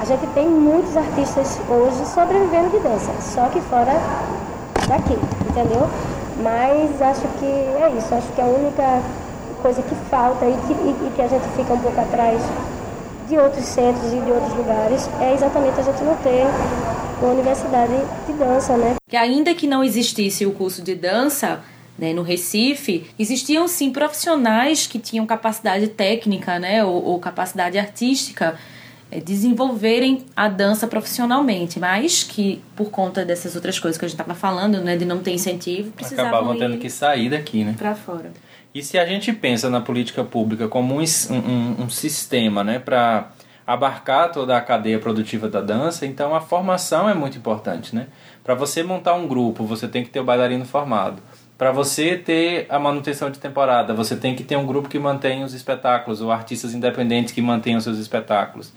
a 0.00 0.04
gente 0.04 0.26
tem 0.34 0.48
muitos 0.48 0.96
artistas 0.96 1.60
hoje 1.68 2.06
sobrevivendo 2.06 2.70
de 2.70 2.78
dança, 2.80 3.12
só 3.20 3.48
que 3.48 3.60
fora 3.62 3.92
daqui, 4.88 5.14
entendeu? 5.48 5.88
Mas 6.42 7.02
acho 7.02 7.28
que 7.38 7.44
é 7.44 7.94
isso, 7.98 8.14
acho 8.14 8.28
que 8.32 8.40
a 8.40 8.46
única 8.46 9.02
coisa 9.60 9.82
que 9.82 9.94
falta 10.10 10.44
e 10.46 10.52
que, 10.66 10.72
e- 10.72 11.06
e 11.08 11.10
que 11.14 11.22
a 11.22 11.28
gente 11.28 11.44
fica 11.56 11.72
um 11.72 11.78
pouco 11.78 12.00
atrás 12.00 12.40
de 13.28 13.36
outros 13.38 13.64
centros 13.64 14.12
e 14.12 14.16
de 14.20 14.30
outros 14.32 14.54
lugares 14.56 15.08
é 15.20 15.32
exatamente 15.32 15.78
a 15.78 15.82
gente 15.82 16.02
não 16.02 16.16
ter 16.16 16.44
uma 17.22 17.32
universidade 17.32 17.92
de 18.26 18.32
dança, 18.32 18.76
né? 18.76 18.96
que 19.08 19.16
ainda 19.16 19.54
que 19.54 19.66
não 19.66 19.84
existisse 19.84 20.44
o 20.46 20.52
curso 20.52 20.82
de 20.82 20.94
dança 20.94 21.60
né, 21.98 22.12
no 22.14 22.22
Recife, 22.22 23.10
existiam 23.18 23.68
sim 23.68 23.92
profissionais 23.92 24.86
que 24.86 24.98
tinham 24.98 25.26
capacidade 25.26 25.86
técnica 25.88 26.58
né, 26.58 26.82
ou, 26.84 27.04
ou 27.04 27.18
capacidade 27.20 27.78
artística 27.78 28.56
eh, 29.12 29.20
desenvolverem 29.20 30.24
a 30.34 30.48
dança 30.48 30.86
profissionalmente, 30.86 31.78
mas 31.78 32.22
que 32.22 32.62
por 32.74 32.90
conta 32.90 33.22
dessas 33.24 33.54
outras 33.54 33.78
coisas 33.78 33.98
que 33.98 34.04
a 34.04 34.08
gente 34.08 34.18
estava 34.18 34.34
falando, 34.38 34.80
né, 34.80 34.96
de 34.96 35.04
não 35.04 35.18
ter 35.18 35.32
incentivo, 35.32 35.90
precisavam 35.92 36.30
Acabavam 36.32 36.58
tendo 36.58 36.78
que 36.78 36.88
sair 36.88 37.28
daqui, 37.28 37.64
né? 37.64 37.74
para 37.76 37.94
fora. 37.94 38.32
E 38.74 38.82
se 38.82 38.98
a 38.98 39.04
gente 39.04 39.32
pensa 39.32 39.68
na 39.68 39.80
política 39.80 40.22
pública 40.22 40.68
como 40.68 40.94
um, 40.94 41.00
um- 41.30 41.82
um- 41.84 41.90
sistema 41.90 42.62
né, 42.62 42.78
para 42.78 43.30
abarcar 43.66 44.30
toda 44.30 44.56
a 44.56 44.60
cadeia 44.60 44.98
produtiva 44.98 45.48
da 45.48 45.60
dança, 45.60 46.06
então 46.06 46.34
a 46.34 46.40
formação 46.40 47.08
é 47.08 47.14
muito 47.14 47.36
importante. 47.36 47.94
Né? 47.94 48.06
Para 48.44 48.54
você 48.54 48.82
montar 48.82 49.14
um 49.14 49.26
grupo, 49.26 49.64
você 49.64 49.88
tem 49.88 50.04
que 50.04 50.10
ter 50.10 50.20
o 50.20 50.24
bailarino 50.24 50.64
formado. 50.64 51.20
Para 51.58 51.72
você 51.72 52.16
ter 52.16 52.66
a 52.70 52.78
manutenção 52.78 53.30
de 53.30 53.38
temporada, 53.38 53.92
você 53.92 54.16
tem 54.16 54.34
que 54.34 54.42
ter 54.42 54.56
um 54.56 54.64
grupo 54.64 54.88
que 54.88 54.98
mantenha 54.98 55.44
os 55.44 55.52
espetáculos, 55.52 56.20
ou 56.22 56.30
artistas 56.32 56.72
independentes 56.72 57.34
que 57.34 57.42
mantenham 57.42 57.80
seus 57.80 57.98
espetáculos. 57.98 58.72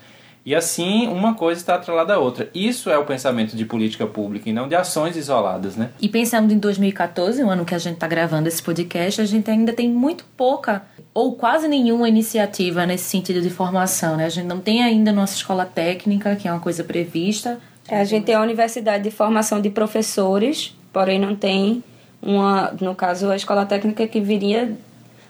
E 0.46 0.54
assim, 0.54 1.08
uma 1.08 1.36
coisa 1.36 1.62
está 1.62 1.76
atrelada 1.76 2.16
à 2.16 2.20
outra. 2.20 2.50
Isso 2.54 2.90
é 2.90 2.98
o 2.98 3.06
pensamento 3.06 3.56
de 3.56 3.64
política 3.64 4.06
pública 4.06 4.50
e 4.50 4.54
não 4.54 4.68
de 4.68 4.76
ações 4.76 5.16
isoladas, 5.16 5.78
né? 5.78 5.92
E 6.02 6.10
pensando 6.10 6.52
em 6.52 6.58
2014, 6.58 7.42
o 7.44 7.50
ano 7.50 7.64
que 7.64 7.74
a 7.74 7.78
gente 7.78 7.94
está 7.94 8.08
gravando 8.08 8.50
esse 8.50 8.62
podcast, 8.62 9.22
a 9.22 9.26
gente 9.26 9.50
ainda 9.50 9.72
tem 9.72 9.90
muito 9.90 10.26
pouca 10.36 10.84
ou 11.14 11.36
quase 11.36 11.68
nenhuma 11.68 12.10
iniciativa 12.10 12.86
nesse 12.86 13.06
sentido 13.06 13.42
de 13.42 13.50
formação, 13.50 14.18
né? 14.18 14.26
A 14.26 14.30
gente 14.30 14.46
não 14.46 14.60
tem 14.60 14.84
ainda 14.84 15.14
nossa 15.14 15.36
escola 15.36 15.66
técnica, 15.66 16.36
que 16.36 16.48
é 16.48 16.52
uma 16.52 16.60
coisa 16.60 16.84
prevista. 16.84 17.60
É, 17.88 18.00
a 18.00 18.04
gente 18.04 18.26
tem 18.26 18.36
a 18.36 18.42
Universidade 18.42 19.04
de 19.04 19.12
Formação 19.12 19.62
de 19.62 19.70
Professores, 19.70 20.76
porém 20.92 21.20
não 21.20 21.36
tem 21.36 21.84
uma, 22.22 22.74
no 22.82 22.96
caso, 22.96 23.30
a 23.30 23.36
escola 23.36 23.66
técnica 23.66 24.08
que 24.08 24.20
viria 24.20 24.76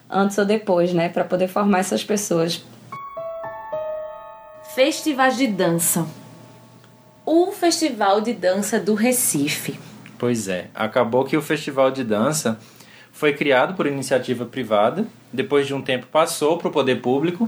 antes 0.09 0.37
ou 0.37 0.45
depois, 0.45 0.93
né, 0.93 1.09
para 1.09 1.23
poder 1.23 1.47
formar 1.47 1.79
essas 1.79 2.03
pessoas. 2.03 2.63
Festivais 4.75 5.37
de 5.37 5.45
dança. 5.45 6.07
O 7.23 7.51
Festival 7.51 8.21
de 8.21 8.33
Dança 8.33 8.79
do 8.79 8.95
Recife. 8.95 9.79
Pois 10.17 10.47
é, 10.47 10.65
acabou 10.73 11.23
que 11.25 11.37
o 11.37 11.43
Festival 11.43 11.91
de 11.91 12.03
Dança 12.03 12.57
foi 13.11 13.33
criado 13.33 13.75
por 13.75 13.85
iniciativa 13.85 14.45
privada, 14.47 15.05
depois 15.31 15.67
de 15.67 15.75
um 15.75 15.81
tempo 15.81 16.07
passou 16.07 16.57
para 16.57 16.69
o 16.69 16.71
poder 16.71 17.01
público, 17.01 17.47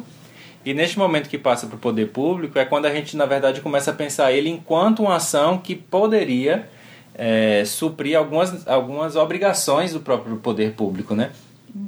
e 0.64 0.72
neste 0.72 1.00
momento 1.00 1.28
que 1.28 1.40
passa 1.40 1.66
para 1.66 1.78
o 1.78 1.80
poder 1.80 2.10
público 2.10 2.60
é 2.60 2.66
quando 2.66 2.86
a 2.86 2.94
gente, 2.94 3.18
na 3.18 3.26
verdade, 3.26 3.60
começa 3.60 3.90
a 3.90 3.94
pensar 3.96 4.32
ele 4.32 4.48
enquanto 4.48 5.02
uma 5.02 5.16
ação 5.16 5.58
que 5.58 5.74
poderia 5.74 6.70
é, 7.16 7.64
suprir 7.66 8.16
algumas, 8.16 8.68
algumas 8.68 9.16
obrigações 9.16 9.94
do 9.94 10.00
próprio 10.00 10.38
poder 10.38 10.74
público, 10.74 11.16
né? 11.16 11.32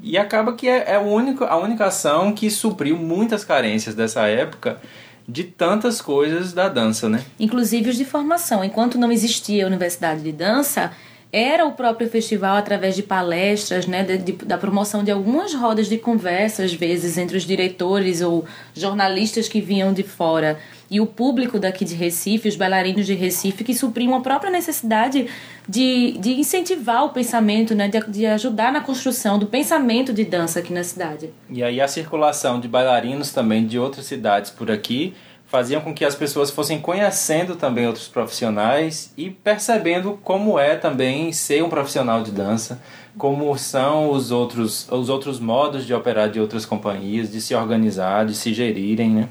E 0.01 0.17
acaba 0.17 0.53
que 0.53 0.67
é, 0.67 0.94
é 0.94 0.98
o 0.98 1.03
único, 1.03 1.44
a 1.44 1.58
única 1.58 1.86
ação 1.86 2.34
que 2.34 2.50
supriu 2.50 2.98
muitas 2.98 3.46
carências 3.46 3.94
dessa 3.94 4.27
época 4.27 4.82
de 5.27 5.43
tantas 5.43 6.01
coisas 6.01 6.53
da 6.53 6.69
dança, 6.69 7.10
né? 7.10 7.24
Inclusive 7.39 7.89
os 7.89 7.98
de 7.98 8.05
formação. 8.05 8.63
Enquanto 8.63 8.98
não 8.98 9.12
existia 9.12 9.65
a 9.65 9.67
universidade 9.67 10.22
de 10.22 10.31
dança, 10.31 10.91
era 11.31 11.65
o 11.65 11.74
próprio 11.74 12.10
festival 12.10 12.55
através 12.55 12.96
de 12.96 13.03
palestras, 13.03 13.86
né, 13.86 14.03
de, 14.03 14.17
de, 14.17 14.31
da 14.46 14.57
promoção 14.57 15.03
de 15.03 15.12
algumas 15.12 15.53
rodas 15.53 15.89
de 15.89 15.98
conversa, 15.98 16.63
às 16.63 16.74
vezes, 16.74 17.17
entre 17.17 17.36
os 17.36 17.43
diretores 17.43 18.22
ou 18.22 18.46
jornalistas 18.74 19.50
que 19.50 19.60
vinham 19.60 19.93
de 19.93 20.03
fora 20.03 20.57
e 20.89 21.01
o 21.01 21.05
público 21.05 21.60
daqui 21.60 21.84
de 21.84 21.96
Recife, 21.96 22.48
os 22.48 22.55
bailarinos 22.55 23.05
de 23.05 23.13
Recife, 23.13 23.63
que 23.63 23.74
supriam 23.74 24.15
a 24.15 24.22
própria 24.22 24.50
necessidade 24.50 25.27
de, 25.67 26.17
de 26.19 26.33
incentivar 26.33 27.03
o 27.03 27.09
pensamento, 27.09 27.75
né, 27.75 27.88
de, 27.88 28.00
de 28.07 28.25
ajudar 28.25 28.71
na 28.71 28.81
construção 28.81 29.38
do 29.38 29.45
pensamento 29.45 30.13
de 30.13 30.24
dança 30.24 30.59
aqui 30.59 30.71
na 30.71 30.83
cidade. 30.83 31.31
E 31.50 31.62
aí 31.62 31.81
a 31.81 31.88
circulação 31.88 32.59
de 32.59 32.67
bailarinos 32.67 33.33
também 33.33 33.65
de 33.65 33.77
outras 33.77 34.05
cidades 34.05 34.50
por 34.50 34.71
aqui 34.71 35.13
faziam 35.47 35.81
com 35.81 35.93
que 35.93 36.03
as 36.03 36.13
pessoas 36.13 36.51
fossem 36.51 36.79
conhecendo 36.79 37.55
também 37.55 37.88
outros 37.88 38.07
profissionais 38.07 39.13
e 39.17 39.29
percebendo 39.29 40.19
como 40.24 40.59
é 40.59 40.75
também 40.75 41.31
ser 41.31 41.63
um 41.63 41.69
profissional 41.69 42.21
de 42.21 42.31
dança, 42.31 42.81
como 43.17 43.57
são 43.57 44.12
os 44.12 44.29
outros, 44.29 44.88
os 44.91 45.09
outros 45.09 45.39
modos 45.39 45.86
de 45.86 45.93
operar 45.93 46.29
de 46.29 46.39
outras 46.39 46.65
companhias, 46.65 47.31
de 47.31 47.41
se 47.41 47.55
organizar, 47.55 48.25
de 48.25 48.36
se 48.36 48.53
gerirem, 48.53 49.09
né? 49.09 49.29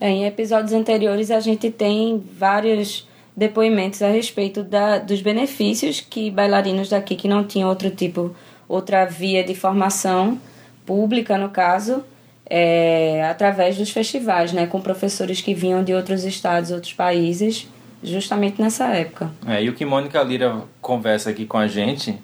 É, 0.00 0.10
em 0.10 0.24
episódios 0.24 0.72
anteriores 0.72 1.30
a 1.30 1.40
gente 1.40 1.70
tem 1.70 2.22
vários 2.38 3.07
depoimentos 3.38 4.02
a 4.02 4.08
respeito 4.08 4.64
da, 4.64 4.98
dos 4.98 5.22
benefícios 5.22 6.00
que 6.00 6.28
bailarinos 6.28 6.88
daqui 6.88 7.14
que 7.14 7.28
não 7.28 7.44
tinham 7.44 7.68
outro 7.68 7.88
tipo, 7.88 8.34
outra 8.68 9.04
via 9.04 9.44
de 9.44 9.54
formação 9.54 10.40
pública 10.84 11.38
no 11.38 11.48
caso, 11.48 12.02
é, 12.50 13.24
através 13.30 13.76
dos 13.76 13.90
festivais, 13.90 14.52
né, 14.52 14.66
com 14.66 14.80
professores 14.80 15.40
que 15.40 15.54
vinham 15.54 15.84
de 15.84 15.94
outros 15.94 16.24
estados, 16.24 16.72
outros 16.72 16.92
países, 16.92 17.68
justamente 18.02 18.60
nessa 18.60 18.86
época. 18.88 19.30
É, 19.46 19.62
e 19.62 19.68
o 19.68 19.74
que 19.74 19.84
Mônica 19.84 20.20
Lira 20.22 20.62
conversa 20.80 21.30
aqui 21.30 21.46
com 21.46 21.58
a 21.58 21.68
gente, 21.68 22.18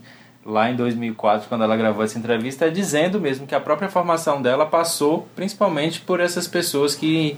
lá 0.44 0.68
em 0.68 0.74
2004, 0.74 1.48
quando 1.48 1.62
ela 1.62 1.76
gravou 1.76 2.02
essa 2.02 2.18
entrevista, 2.18 2.66
é 2.66 2.70
dizendo 2.70 3.20
mesmo 3.20 3.46
que 3.46 3.54
a 3.54 3.60
própria 3.60 3.88
formação 3.88 4.42
dela 4.42 4.66
passou 4.66 5.28
principalmente 5.36 6.00
por 6.00 6.18
essas 6.18 6.48
pessoas 6.48 6.96
que 6.96 7.36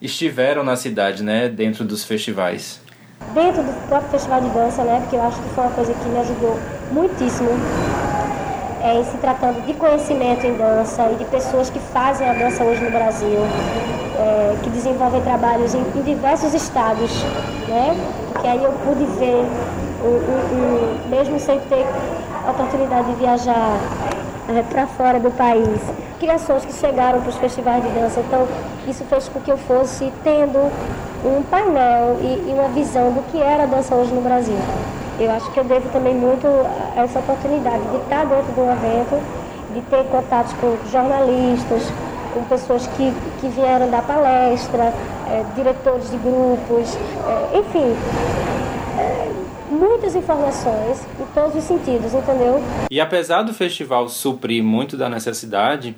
estiveram 0.00 0.62
na 0.62 0.76
cidade, 0.76 1.24
né, 1.24 1.48
dentro 1.48 1.84
dos 1.84 2.04
festivais. 2.04 2.80
Dentro 3.34 3.62
do 3.62 3.88
próprio 3.88 4.10
festival 4.10 4.40
de 4.40 4.48
dança, 4.48 4.82
né, 4.82 4.98
porque 5.02 5.14
eu 5.14 5.22
acho 5.22 5.40
que 5.40 5.48
foi 5.50 5.64
uma 5.64 5.72
coisa 5.72 5.94
que 5.94 6.08
me 6.08 6.18
ajudou 6.18 6.58
muitíssimo 6.90 7.50
é, 8.82 8.98
em 8.98 9.04
se 9.04 9.16
tratando 9.18 9.64
de 9.64 9.74
conhecimento 9.74 10.44
em 10.46 10.54
dança 10.54 11.08
e 11.12 11.14
de 11.14 11.24
pessoas 11.26 11.70
que 11.70 11.78
fazem 11.78 12.28
a 12.28 12.32
dança 12.32 12.64
hoje 12.64 12.82
no 12.82 12.90
Brasil, 12.90 13.38
é, 14.18 14.56
que 14.62 14.70
desenvolvem 14.70 15.20
trabalhos 15.20 15.74
em, 15.74 15.80
em, 15.94 16.02
diversos 16.02 16.54
estados, 16.54 17.22
né? 17.68 17.94
Porque 18.32 18.48
aí 18.48 18.64
eu 18.64 18.72
pude 18.84 19.04
ver, 19.18 19.44
mesmo 21.08 21.38
sem 21.38 21.60
ter 21.60 21.86
oportunidade 22.48 23.08
de 23.08 23.14
viajar 23.14 23.78
é, 24.48 24.62
para 24.62 24.86
fora 24.86 25.20
do 25.20 25.30
país, 25.30 25.78
criações 26.18 26.64
que 26.64 26.72
chegaram 26.72 27.20
para 27.20 27.30
os 27.30 27.36
festivais 27.36 27.82
de 27.82 27.90
dança. 27.90 28.20
Então, 28.20 28.48
isso 28.88 29.04
fez 29.04 29.28
com 29.28 29.40
que 29.40 29.52
eu 29.52 29.58
fosse 29.58 30.12
tendo 30.24 30.70
um 31.24 31.42
painel 31.42 32.18
e, 32.20 32.50
e 32.50 32.52
uma 32.52 32.68
visão 32.68 33.12
do 33.12 33.22
que 33.30 33.38
era 33.40 33.64
a 33.64 33.66
dança 33.66 33.94
hoje 33.94 34.12
no 34.12 34.20
Brasil. 34.20 34.56
Eu 35.18 35.30
acho 35.32 35.50
que 35.52 35.60
eu 35.60 35.64
devo 35.64 35.88
também 35.90 36.14
muito 36.14 36.46
a 36.46 37.02
essa 37.02 37.18
oportunidade 37.18 37.82
de 37.90 37.96
estar 37.96 38.24
dentro 38.24 38.52
de 38.52 38.60
um 38.60 38.72
evento, 38.72 39.22
de 39.74 39.80
ter 39.82 40.04
contatos 40.04 40.52
com 40.54 40.76
jornalistas, 40.90 41.82
com 42.32 42.42
pessoas 42.44 42.86
que, 42.86 43.12
que 43.40 43.48
vieram 43.48 43.90
dar 43.90 44.02
palestra, 44.02 44.94
é, 45.30 45.44
diretores 45.54 46.10
de 46.10 46.16
grupos, 46.16 46.96
é, 47.26 47.58
enfim. 47.58 47.94
É, 48.98 49.30
muitas 49.70 50.14
informações 50.14 51.06
em 51.18 51.24
todos 51.34 51.54
os 51.54 51.64
sentidos, 51.64 52.12
entendeu? 52.12 52.62
E 52.90 53.00
apesar 53.00 53.42
do 53.42 53.54
festival 53.54 54.08
suprir 54.08 54.62
muito 54.62 54.96
da 54.96 55.08
necessidade, 55.08 55.94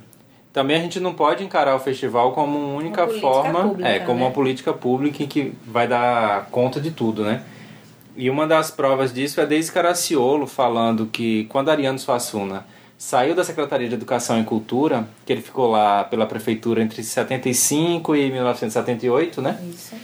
também 0.52 0.76
a 0.76 0.80
gente 0.80 1.00
não 1.00 1.14
pode 1.14 1.42
encarar 1.42 1.74
o 1.74 1.80
festival 1.80 2.32
como 2.32 2.58
uma 2.58 2.76
única 2.76 3.04
uma 3.04 3.20
forma, 3.20 3.62
pública, 3.62 3.88
é, 3.88 3.98
como 4.00 4.20
né? 4.20 4.26
uma 4.26 4.30
política 4.30 4.72
pública 4.72 5.24
que 5.26 5.52
vai 5.66 5.88
dar 5.88 6.46
conta 6.50 6.80
de 6.80 6.90
tudo, 6.90 7.24
né? 7.24 7.42
E 8.14 8.28
uma 8.28 8.46
das 8.46 8.70
provas 8.70 9.12
disso 9.12 9.40
é 9.40 9.46
Deise 9.46 9.72
Caraciolo 9.72 10.46
falando 10.46 11.06
que 11.06 11.44
quando 11.44 11.70
Ariano 11.70 11.98
Suassuna 11.98 12.66
saiu 12.98 13.34
da 13.34 13.42
Secretaria 13.42 13.88
de 13.88 13.94
Educação 13.94 14.38
e 14.40 14.44
Cultura, 14.44 15.08
que 15.24 15.32
ele 15.32 15.40
ficou 15.40 15.70
lá 15.70 16.04
pela 16.04 16.26
prefeitura 16.26 16.82
entre 16.82 17.02
75 17.02 18.14
e 18.14 18.30
1978, 18.30 19.40
né? 19.40 19.58
Isso. 19.68 19.96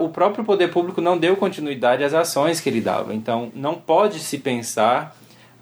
o 0.00 0.08
próprio 0.08 0.44
poder 0.44 0.68
público 0.70 1.00
não 1.00 1.16
deu 1.16 1.36
continuidade 1.36 2.02
às 2.02 2.12
ações 2.12 2.60
que 2.60 2.68
ele 2.68 2.80
dava. 2.80 3.14
Então, 3.14 3.52
não 3.54 3.76
pode 3.76 4.18
se 4.18 4.38
pensar 4.38 5.16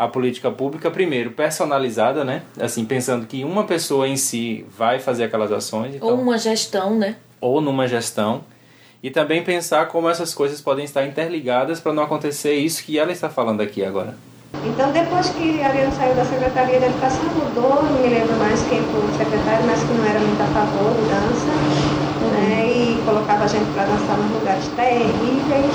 a 0.04 0.08
política 0.08 0.50
pública 0.50 0.90
primeiro 0.90 1.30
personalizada, 1.30 2.24
né? 2.24 2.42
Assim, 2.60 2.84
pensando 2.84 3.26
que 3.26 3.44
uma 3.44 3.64
pessoa 3.64 4.08
em 4.08 4.16
si 4.16 4.66
vai 4.76 4.98
fazer 4.98 5.24
aquelas 5.24 5.52
ações. 5.52 5.94
Então, 5.94 6.08
ou 6.08 6.20
uma 6.20 6.38
gestão, 6.38 6.96
né? 6.96 7.16
Ou 7.40 7.60
numa 7.60 7.86
gestão 7.86 8.42
e 9.02 9.10
também 9.10 9.42
pensar 9.42 9.88
como 9.88 10.08
essas 10.08 10.32
coisas 10.32 10.60
podem 10.60 10.84
estar 10.84 11.04
interligadas 11.04 11.80
para 11.80 11.92
não 11.92 12.04
acontecer 12.04 12.54
isso 12.54 12.84
que 12.84 12.98
ela 12.98 13.10
está 13.10 13.28
falando 13.28 13.60
aqui 13.60 13.84
agora. 13.84 14.14
Então, 14.64 14.92
depois 14.92 15.28
que 15.30 15.60
a 15.60 15.68
Ariane 15.68 15.92
saiu 15.92 16.14
da 16.14 16.24
Secretaria 16.24 16.78
de 16.78 16.84
Educação, 16.84 17.24
mudou, 17.34 17.82
não 17.82 18.00
me 18.00 18.08
lembro 18.08 18.36
mais 18.36 18.60
quem 18.68 18.82
foi 18.82 19.00
o 19.00 19.16
secretário, 19.16 19.66
mas 19.66 19.80
que 19.80 19.92
não 19.92 20.06
era 20.06 20.20
muito 20.20 20.40
a 20.40 20.46
favor 20.46 20.92
de 20.94 21.08
dança, 21.08 21.52
né, 22.32 22.66
e 22.68 23.02
colocava 23.04 23.44
a 23.44 23.46
gente 23.48 23.72
para 23.72 23.84
dançar 23.86 24.18
nos 24.18 24.30
lugares 24.38 24.68
terríveis, 24.76 25.74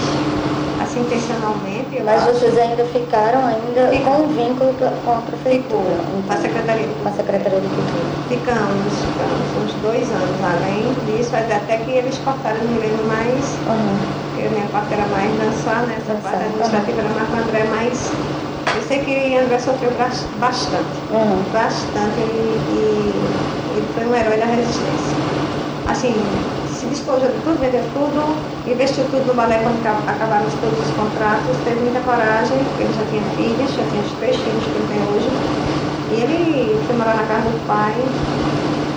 assim, 0.81 1.01
intencionalmente. 1.01 1.66
Mas 2.03 2.24
vocês 2.24 2.58
ainda 2.58 2.84
ficaram 2.86 3.46
ainda 3.46 3.91
com 4.03 4.24
um 4.24 4.27
vínculo 4.27 4.74
com 5.06 5.12
a 5.12 5.22
prefeitura? 5.22 5.98
Com 6.27 6.34
a 6.34 6.38
Secretaria 6.38 6.88
de 6.88 6.94
Com 6.96 7.10
a 7.10 7.12
Secretaria 7.12 7.62
de 7.62 7.67
Cultura. 7.67 8.08
Ficamos, 8.27 8.94
ficamos 9.08 9.48
uns 9.63 9.74
dois 9.82 10.08
anos. 10.12 10.38
Além 10.44 10.94
disso, 11.08 11.36
até 11.36 11.77
que 11.77 11.91
eles 11.91 12.17
cortaram, 12.20 12.58
não 12.60 12.72
me 12.74 12.79
lembro 12.79 13.06
mais. 13.08 13.56
Uhum. 13.67 14.44
Eu, 14.44 14.51
minha 14.51 14.67
parte 14.67 14.94
era 14.94 15.06
mais 15.08 15.32
dançar, 15.39 15.88
né? 15.88 15.98
Essa 15.98 16.13
parte 16.22 16.44
administrativa 16.44 17.01
uhum. 17.01 17.08
era 17.08 17.15
mais 17.15 17.29
com 17.29 17.36
o 17.36 17.39
André, 17.39 17.63
mas 17.70 18.12
eu 18.75 18.82
sei 18.84 19.00
que 19.00 19.38
André 19.38 19.60
sofreu 19.60 19.91
bastante. 20.39 20.98
Uhum. 21.12 21.44
Bastante. 21.51 22.20
E, 22.20 23.48
ele 23.77 23.88
foi 23.94 24.06
um 24.06 24.15
herói 24.15 24.38
da 24.38 24.46
resistência. 24.46 25.17
Assim, 25.88 26.13
se 26.77 26.86
despojou 26.88 27.29
de 27.31 27.41
tudo, 27.41 27.60
vendeu 27.60 27.84
tudo, 27.91 28.22
investiu 28.65 29.05
tudo 29.10 29.25
no 29.25 29.34
balé 29.34 29.63
quando 29.63 29.86
acabaram 29.86 30.48
todos 30.60 30.79
os 30.79 30.91
contratos, 30.91 31.57
teve 31.60 31.81
muita 31.81 32.01
coragem, 32.01 32.57
ele 32.77 32.93
já 32.93 33.05
tinha 33.05 33.24
filhos, 33.36 33.74
já 33.74 33.84
tinha 33.89 34.01
os 34.01 34.13
três 34.13 34.38
filhos 34.38 34.67
que 34.67 34.77
ele 34.77 34.88
tem 34.88 35.01
hoje. 35.03 35.29
E 36.10 36.15
ele 36.15 36.84
foi 36.86 36.96
morar 36.96 37.15
na 37.15 37.25
casa 37.27 37.50
do 37.50 37.60
pai 37.65 37.93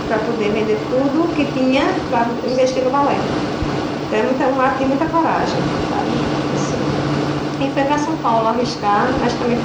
para 0.06 0.18
poder 0.20 0.52
vender 0.52 0.86
tudo 0.88 1.32
que 1.32 1.52
tinha 1.52 1.82
para 2.10 2.40
investir 2.44 2.84
no 2.84 2.90
balé. 2.90 3.18
Então 4.06 4.18
é 4.18 4.22
muita, 4.24 4.48
um 4.48 4.78
de 4.78 4.84
muita 4.86 5.06
coragem, 5.08 5.62
sabe? 5.88 6.10
Assim. 6.52 6.84
E 7.60 7.70
foi 7.72 7.84
para 7.84 7.98
São 7.98 8.16
Paulo 8.18 8.48
arriscar, 8.48 9.18
mas 9.20 9.34
também 9.34 9.58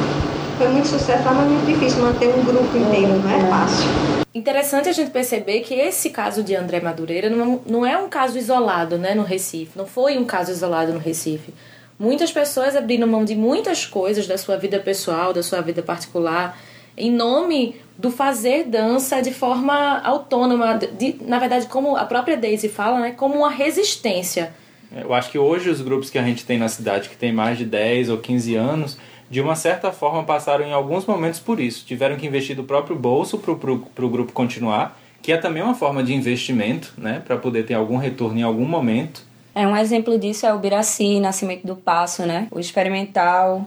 foi 0.58 0.68
muito 0.70 0.88
sucesso, 0.88 1.24
mas 1.24 1.48
muito 1.48 1.66
difícil 1.66 2.02
manter 2.02 2.28
um 2.28 2.44
grupo 2.44 2.78
inteiro, 2.78 3.14
não 3.20 3.30
é 3.30 3.50
fácil. 3.50 3.88
Interessante 4.34 4.90
a 4.90 4.92
gente 4.92 5.12
perceber 5.12 5.62
que 5.62 5.74
esse 5.74 6.10
caso 6.10 6.44
de 6.44 6.56
André 6.56 6.80
Madureira 6.80 7.30
não, 7.30 7.62
não 7.66 7.86
é 7.86 7.98
um 7.98 8.10
caso 8.10 8.38
isolado 8.38 8.98
né, 8.98 9.14
no 9.14 9.24
Recife, 9.24 9.78
não 9.78 9.86
foi 9.86 10.18
um 10.18 10.26
caso 10.26 10.52
isolado 10.52 10.94
no 10.94 11.00
Recife. 11.00 11.54
Muitas 11.98 12.32
pessoas 12.32 12.76
abriram 12.76 13.08
mão 13.08 13.24
de 13.24 13.36
muitas 13.36 13.86
coisas 13.86 14.28
da 14.28 14.38
sua 14.38 14.58
vida 14.58 14.80
pessoal, 14.80 15.32
da 15.32 15.42
sua 15.42 15.62
vida 15.62 15.82
particular, 15.82 16.58
em 16.98 17.12
nome 17.12 17.76
do 17.98 18.12
fazer 18.12 18.66
dança 18.66 19.22
de 19.22 19.34
forma 19.34 20.00
autônoma, 20.00 20.78
de, 20.78 21.16
na 21.22 21.40
verdade, 21.40 21.68
como 21.68 21.96
a 21.96 22.06
própria 22.06 22.36
Daisy 22.36 22.68
fala, 22.70 23.00
né, 23.00 23.12
como 23.12 23.36
uma 23.36 23.50
resistência. 23.50 24.54
Eu 24.96 25.14
acho 25.14 25.30
que 25.30 25.38
hoje 25.38 25.70
os 25.70 25.82
grupos 25.82 26.10
que 26.10 26.18
a 26.18 26.24
gente 26.24 26.46
tem 26.46 26.58
na 26.58 26.68
cidade, 26.68 27.10
que 27.10 27.18
tem 27.18 27.34
mais 27.34 27.58
de 27.58 27.66
10 27.66 28.10
ou 28.10 28.18
15 28.18 28.56
anos, 28.56 28.98
de 29.30 29.42
uma 29.42 29.56
certa 29.56 29.92
forma 29.92 30.24
passaram 30.24 30.66
em 30.66 30.74
alguns 30.74 31.06
momentos 31.06 31.40
por 31.40 31.60
isso. 31.60 31.86
Tiveram 31.86 32.16
que 32.16 32.28
investir 32.28 32.56
do 32.56 32.64
próprio 32.64 32.96
bolso 32.96 33.38
para 33.38 33.52
o 33.52 34.10
grupo 34.10 34.32
continuar, 34.32 35.00
que 35.22 35.32
é 35.32 35.38
também 35.38 35.64
uma 35.64 35.74
forma 35.74 36.04
de 36.04 36.14
investimento, 36.14 36.94
né, 36.98 37.22
para 37.26 37.38
poder 37.38 37.66
ter 37.66 37.74
algum 37.74 37.98
retorno 37.98 38.40
em 38.40 38.44
algum 38.44 38.66
momento. 38.66 39.24
É 39.56 39.66
um 39.66 39.76
exemplo 39.76 40.20
disso 40.20 40.46
é 40.46 40.54
o 40.54 40.60
Biraci, 40.60 41.20
Nascimento 41.20 41.66
do 41.66 41.78
Passo, 41.78 42.26
né? 42.26 42.48
O 42.52 42.60
experimental. 42.60 43.66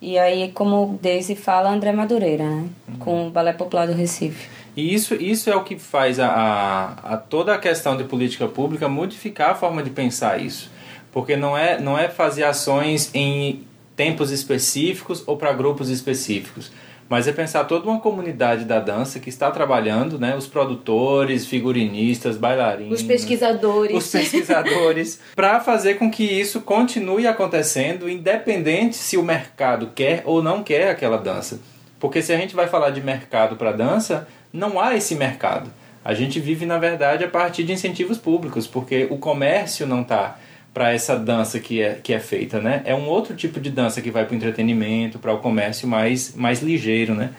E 0.00 0.18
aí, 0.18 0.50
como 0.52 0.94
o 0.94 0.98
Daisy 1.00 1.36
fala, 1.36 1.68
André 1.68 1.92
Madureira, 1.92 2.44
né? 2.44 2.68
Uhum. 2.88 2.96
Com 2.98 3.26
o 3.26 3.30
Balé 3.30 3.52
Popular 3.52 3.86
do 3.86 3.92
Recife. 3.92 4.48
E 4.74 4.94
isso, 4.94 5.14
isso 5.14 5.50
é 5.50 5.56
o 5.56 5.62
que 5.62 5.78
faz 5.78 6.18
a, 6.18 6.28
a, 6.28 7.14
a, 7.14 7.16
toda 7.16 7.54
a 7.54 7.58
questão 7.58 7.96
de 7.96 8.04
política 8.04 8.46
pública 8.48 8.88
modificar 8.88 9.50
a 9.50 9.54
forma 9.54 9.82
de 9.82 9.90
pensar 9.90 10.40
isso. 10.40 10.70
Porque 11.12 11.36
não 11.36 11.56
é, 11.56 11.80
não 11.80 11.98
é 11.98 12.08
fazer 12.08 12.44
ações 12.44 13.10
em 13.14 13.62
tempos 13.96 14.30
específicos 14.30 15.24
ou 15.26 15.36
para 15.36 15.52
grupos 15.52 15.88
específicos, 15.88 16.70
mas 17.08 17.26
é 17.26 17.32
pensar 17.32 17.64
toda 17.64 17.88
uma 17.88 18.00
comunidade 18.00 18.64
da 18.64 18.80
dança 18.80 19.20
que 19.20 19.28
está 19.28 19.50
trabalhando, 19.50 20.18
né? 20.18 20.36
Os 20.36 20.46
produtores, 20.46 21.46
figurinistas, 21.46 22.36
bailarinos, 22.36 23.00
os 23.00 23.06
pesquisadores, 23.06 23.96
os 23.96 24.10
pesquisadores, 24.10 25.20
para 25.34 25.60
fazer 25.60 25.94
com 25.94 26.10
que 26.10 26.24
isso 26.24 26.60
continue 26.60 27.26
acontecendo, 27.26 28.08
independente 28.08 28.96
se 28.96 29.16
o 29.16 29.22
mercado 29.22 29.92
quer 29.94 30.22
ou 30.26 30.42
não 30.42 30.62
quer 30.62 30.90
aquela 30.90 31.16
dança. 31.16 31.60
Porque 32.00 32.20
se 32.20 32.32
a 32.32 32.36
gente 32.36 32.54
vai 32.54 32.66
falar 32.66 32.90
de 32.90 33.00
mercado 33.00 33.56
para 33.56 33.72
dança, 33.72 34.28
não 34.52 34.80
há 34.80 34.94
esse 34.94 35.14
mercado. 35.14 35.70
A 36.04 36.12
gente 36.12 36.38
vive, 36.38 36.66
na 36.66 36.78
verdade, 36.78 37.24
a 37.24 37.28
partir 37.28 37.64
de 37.64 37.72
incentivos 37.72 38.18
públicos, 38.18 38.66
porque 38.66 39.06
o 39.10 39.18
comércio 39.18 39.86
não 39.86 40.02
está 40.02 40.38
para 40.76 40.92
essa 40.92 41.16
dança 41.16 41.58
que 41.58 41.80
é, 41.80 41.94
que 42.02 42.12
é 42.12 42.20
feita, 42.20 42.60
né? 42.60 42.82
É 42.84 42.94
um 42.94 43.08
outro 43.08 43.34
tipo 43.34 43.58
de 43.58 43.70
dança 43.70 44.02
que 44.02 44.10
vai 44.10 44.26
para 44.26 44.34
o 44.34 44.36
entretenimento, 44.36 45.18
para 45.18 45.32
o 45.32 45.38
comércio 45.38 45.88
mais, 45.88 46.34
mais 46.34 46.60
ligeiro, 46.60 47.14
né? 47.14 47.30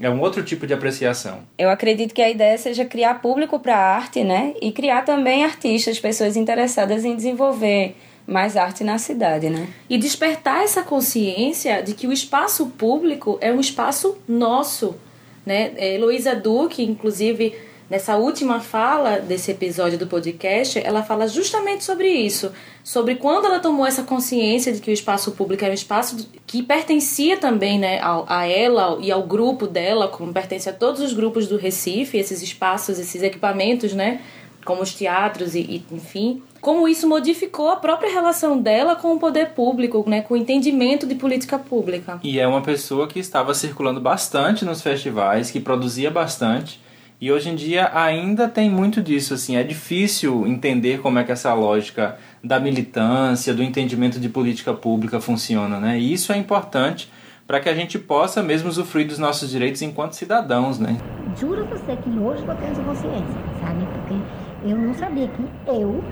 É 0.00 0.08
um 0.08 0.18
outro 0.22 0.42
tipo 0.42 0.66
de 0.66 0.72
apreciação. 0.72 1.40
Eu 1.58 1.68
acredito 1.68 2.14
que 2.14 2.22
a 2.22 2.30
ideia 2.30 2.56
seja 2.56 2.86
criar 2.86 3.20
público 3.20 3.60
para 3.60 3.76
a 3.76 3.94
arte, 3.94 4.24
né? 4.24 4.54
E 4.62 4.72
criar 4.72 5.04
também 5.04 5.44
artistas, 5.44 6.00
pessoas 6.00 6.34
interessadas 6.34 7.04
em 7.04 7.14
desenvolver 7.14 7.94
mais 8.26 8.56
arte 8.56 8.82
na 8.82 8.96
cidade, 8.96 9.50
né? 9.50 9.68
E 9.86 9.98
despertar 9.98 10.64
essa 10.64 10.82
consciência 10.82 11.82
de 11.82 11.92
que 11.92 12.06
o 12.06 12.12
espaço 12.12 12.68
público 12.68 13.36
é 13.42 13.52
um 13.52 13.60
espaço 13.60 14.16
nosso, 14.26 14.96
né? 15.44 15.72
É, 15.76 15.96
Heloísa 15.96 16.34
Duque, 16.34 16.82
inclusive, 16.84 17.54
nessa 17.88 18.16
última 18.16 18.60
fala 18.60 19.18
desse 19.18 19.50
episódio 19.50 19.98
do 19.98 20.06
podcast, 20.06 20.78
ela 20.78 21.02
fala 21.02 21.26
justamente 21.26 21.84
sobre 21.84 22.08
isso, 22.08 22.52
sobre 22.84 23.14
quando 23.14 23.46
ela 23.46 23.60
tomou 23.60 23.86
essa 23.86 24.02
consciência 24.02 24.72
de 24.72 24.80
que 24.80 24.90
o 24.90 24.92
espaço 24.92 25.32
público 25.32 25.64
é 25.64 25.70
um 25.70 25.74
espaço 25.74 26.28
que 26.46 26.62
pertencia 26.62 27.36
também, 27.38 27.78
né, 27.78 27.98
a, 28.00 28.40
a 28.40 28.46
ela 28.46 28.98
e 29.00 29.10
ao 29.10 29.22
grupo 29.22 29.66
dela, 29.66 30.08
como 30.08 30.32
pertence 30.32 30.68
a 30.68 30.72
todos 30.72 31.00
os 31.00 31.12
grupos 31.12 31.46
do 31.46 31.56
Recife, 31.56 32.18
esses 32.18 32.42
espaços, 32.42 32.98
esses 32.98 33.22
equipamentos, 33.22 33.92
né, 33.94 34.20
como 34.64 34.82
os 34.82 34.92
teatros 34.92 35.54
e, 35.54 35.60
e, 35.60 35.84
enfim, 35.90 36.42
como 36.60 36.86
isso 36.88 37.08
modificou 37.08 37.70
a 37.70 37.76
própria 37.76 38.12
relação 38.12 38.60
dela 38.60 38.96
com 38.96 39.14
o 39.14 39.18
poder 39.18 39.50
público, 39.50 40.04
né, 40.06 40.20
com 40.20 40.34
o 40.34 40.36
entendimento 40.36 41.06
de 41.06 41.14
política 41.14 41.58
pública. 41.58 42.20
E 42.22 42.38
é 42.38 42.46
uma 42.46 42.60
pessoa 42.60 43.06
que 43.06 43.18
estava 43.18 43.54
circulando 43.54 44.00
bastante 44.00 44.64
nos 44.66 44.82
festivais, 44.82 45.50
que 45.50 45.58
produzia 45.58 46.10
bastante. 46.10 46.80
E 47.20 47.32
hoje 47.32 47.50
em 47.50 47.56
dia 47.56 47.90
ainda 47.92 48.46
tem 48.46 48.70
muito 48.70 49.02
disso, 49.02 49.34
assim, 49.34 49.56
é 49.56 49.64
difícil 49.64 50.46
entender 50.46 51.00
como 51.00 51.18
é 51.18 51.24
que 51.24 51.32
essa 51.32 51.52
lógica 51.52 52.16
da 52.44 52.60
militância, 52.60 53.52
do 53.52 53.60
entendimento 53.60 54.20
de 54.20 54.28
política 54.28 54.72
pública 54.72 55.20
funciona, 55.20 55.80
né? 55.80 55.98
E 55.98 56.12
isso 56.12 56.32
é 56.32 56.36
importante 56.36 57.10
para 57.44 57.58
que 57.58 57.68
a 57.68 57.74
gente 57.74 57.98
possa 57.98 58.40
mesmo 58.40 58.68
usufruir 58.68 59.08
dos 59.08 59.18
nossos 59.18 59.50
direitos 59.50 59.82
enquanto 59.82 60.12
cidadãos, 60.12 60.78
né? 60.78 60.96
Juro 61.40 61.64
você 61.64 61.96
que 61.96 62.10
hoje 62.10 62.44
eu 62.46 62.54
tenho 62.54 62.70
essa 62.70 62.82
consciência, 62.82 63.40
sabe? 63.60 63.84
Porque 63.94 64.70
eu 64.70 64.78
não 64.78 64.94
sabia 64.94 65.26
que 65.26 65.42
eu 65.66 66.04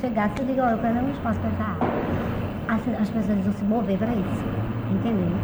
chegasse 0.00 0.42
e 0.42 0.44
digo, 0.46 0.60
olha, 0.62 0.72
eu 0.72 0.78
quero 0.78 0.98
um 0.98 1.12
espaço 1.12 1.38
para 1.38 1.50
essa 1.50 2.74
As, 2.74 3.00
as 3.02 3.10
pessoas 3.10 3.38
vão 3.38 3.52
se 3.52 3.64
mover 3.64 3.98
para 3.98 4.12
isso, 4.12 4.44
entendeu? 4.90 5.36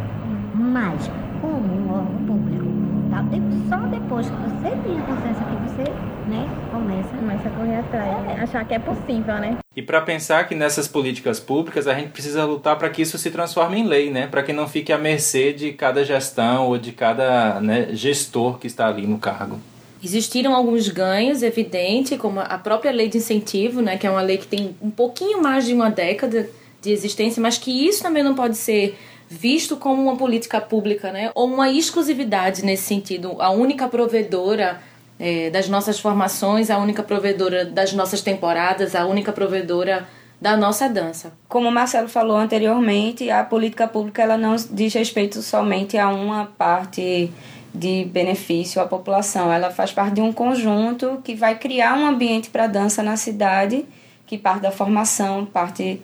Mas, 0.53 1.09
como 1.39 1.55
um 1.55 1.93
órgão 1.93 2.25
público, 2.27 2.90
tá? 3.11 3.23
só 3.69 3.87
depois 3.87 4.27
que 4.27 4.35
você 4.35 4.69
tem 4.69 4.97
a 4.97 5.03
consciência 5.03 5.45
que 5.45 5.69
você, 5.69 5.91
né, 6.29 6.49
começa... 6.71 7.09
Começa 7.09 7.47
a 7.47 7.51
correr 7.51 7.75
atrás, 7.75 8.29
é. 8.29 8.41
achar 8.41 8.65
que 8.65 8.73
é 8.73 8.79
possível, 8.79 9.35
né? 9.35 9.57
E 9.75 9.81
para 9.81 10.01
pensar 10.01 10.47
que 10.47 10.55
nessas 10.55 10.87
políticas 10.87 11.39
públicas 11.39 11.87
a 11.87 11.93
gente 11.93 12.09
precisa 12.09 12.43
lutar 12.45 12.77
para 12.77 12.89
que 12.89 13.01
isso 13.01 13.17
se 13.17 13.29
transforme 13.29 13.79
em 13.79 13.87
lei, 13.87 14.09
né? 14.09 14.27
Para 14.27 14.43
que 14.43 14.51
não 14.51 14.67
fique 14.67 14.91
à 14.91 14.97
mercê 14.97 15.53
de 15.53 15.71
cada 15.71 16.03
gestão 16.03 16.67
ou 16.67 16.77
de 16.77 16.91
cada 16.91 17.61
né, 17.61 17.89
gestor 17.93 18.57
que 18.57 18.67
está 18.67 18.87
ali 18.87 19.05
no 19.05 19.17
cargo. 19.17 19.59
Existiram 20.03 20.55
alguns 20.55 20.89
ganhos, 20.89 21.43
evidente, 21.43 22.17
como 22.17 22.39
a 22.39 22.57
própria 22.57 22.91
lei 22.91 23.07
de 23.07 23.19
incentivo, 23.19 23.81
né, 23.81 23.97
que 23.97 24.07
é 24.07 24.09
uma 24.09 24.21
lei 24.21 24.37
que 24.37 24.47
tem 24.47 24.75
um 24.81 24.89
pouquinho 24.89 25.41
mais 25.43 25.65
de 25.65 25.73
uma 25.73 25.89
década 25.91 26.49
de 26.81 26.91
existência, 26.91 27.39
mas 27.39 27.59
que 27.59 27.87
isso 27.87 28.01
também 28.01 28.23
não 28.23 28.33
pode 28.33 28.57
ser 28.57 28.97
visto 29.31 29.77
como 29.77 30.01
uma 30.01 30.17
política 30.17 30.59
pública, 30.59 31.09
né, 31.09 31.31
ou 31.33 31.47
uma 31.47 31.71
exclusividade 31.71 32.65
nesse 32.65 32.83
sentido, 32.83 33.37
a 33.39 33.49
única 33.49 33.87
provedora 33.87 34.81
é, 35.17 35.49
das 35.49 35.69
nossas 35.69 35.97
formações, 35.97 36.69
a 36.69 36.77
única 36.77 37.01
provedora 37.01 37.63
das 37.63 37.93
nossas 37.93 38.21
temporadas, 38.21 38.93
a 38.93 39.05
única 39.05 39.31
provedora 39.31 40.05
da 40.41 40.57
nossa 40.57 40.89
dança. 40.89 41.31
Como 41.47 41.69
o 41.69 41.71
Marcelo 41.71 42.09
falou 42.09 42.35
anteriormente, 42.35 43.29
a 43.29 43.41
política 43.41 43.87
pública 43.87 44.21
ela 44.21 44.37
não 44.37 44.53
diz 44.69 44.93
respeito 44.93 45.41
somente 45.41 45.97
a 45.97 46.09
uma 46.09 46.47
parte 46.57 47.31
de 47.73 48.03
benefício 48.11 48.81
à 48.81 48.85
população. 48.85 49.49
Ela 49.53 49.71
faz 49.71 49.93
parte 49.93 50.15
de 50.15 50.21
um 50.21 50.33
conjunto 50.33 51.21
que 51.23 51.35
vai 51.35 51.57
criar 51.57 51.97
um 51.97 52.05
ambiente 52.05 52.49
para 52.49 52.67
dança 52.67 53.01
na 53.01 53.15
cidade, 53.15 53.85
que 54.27 54.37
parte 54.37 54.63
da 54.63 54.71
formação, 54.71 55.45
parte 55.45 56.01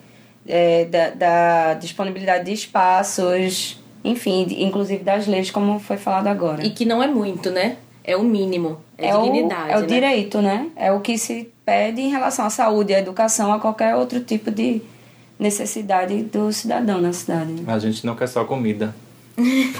é, 0.48 0.86
da, 0.86 1.10
da, 1.10 1.74
disponibilidade 1.74 2.46
de 2.46 2.52
espaços, 2.52 3.78
enfim, 4.02 4.46
inclusive 4.58 5.04
das 5.04 5.26
leis, 5.26 5.50
como 5.50 5.78
foi 5.78 5.98
falado 5.98 6.26
agora. 6.28 6.66
E 6.66 6.70
que 6.70 6.86
não 6.86 7.02
é 7.02 7.06
muito, 7.06 7.50
né? 7.50 7.76
É 8.02 8.16
o 8.16 8.24
mínimo, 8.24 8.80
é, 8.96 9.08
é 9.08 9.20
dignidade. 9.20 9.68
O, 9.68 9.72
é 9.72 9.76
o 9.76 9.80
né? 9.80 9.86
direito, 9.86 10.40
né? 10.40 10.70
É 10.74 10.90
o 10.90 11.00
que 11.00 11.18
se 11.18 11.52
pede 11.66 12.00
em 12.00 12.08
relação 12.08 12.46
à 12.46 12.50
saúde, 12.50 12.94
à 12.94 12.98
educação, 12.98 13.52
a 13.52 13.60
qualquer 13.60 13.94
outro 13.94 14.20
tipo 14.20 14.50
de 14.50 14.80
necessidade 15.38 16.22
do 16.22 16.50
cidadão 16.50 16.98
na 17.00 17.12
cidade. 17.12 17.54
A 17.66 17.78
gente 17.78 18.06
não 18.06 18.16
quer 18.16 18.26
só 18.26 18.44
comida. 18.44 18.96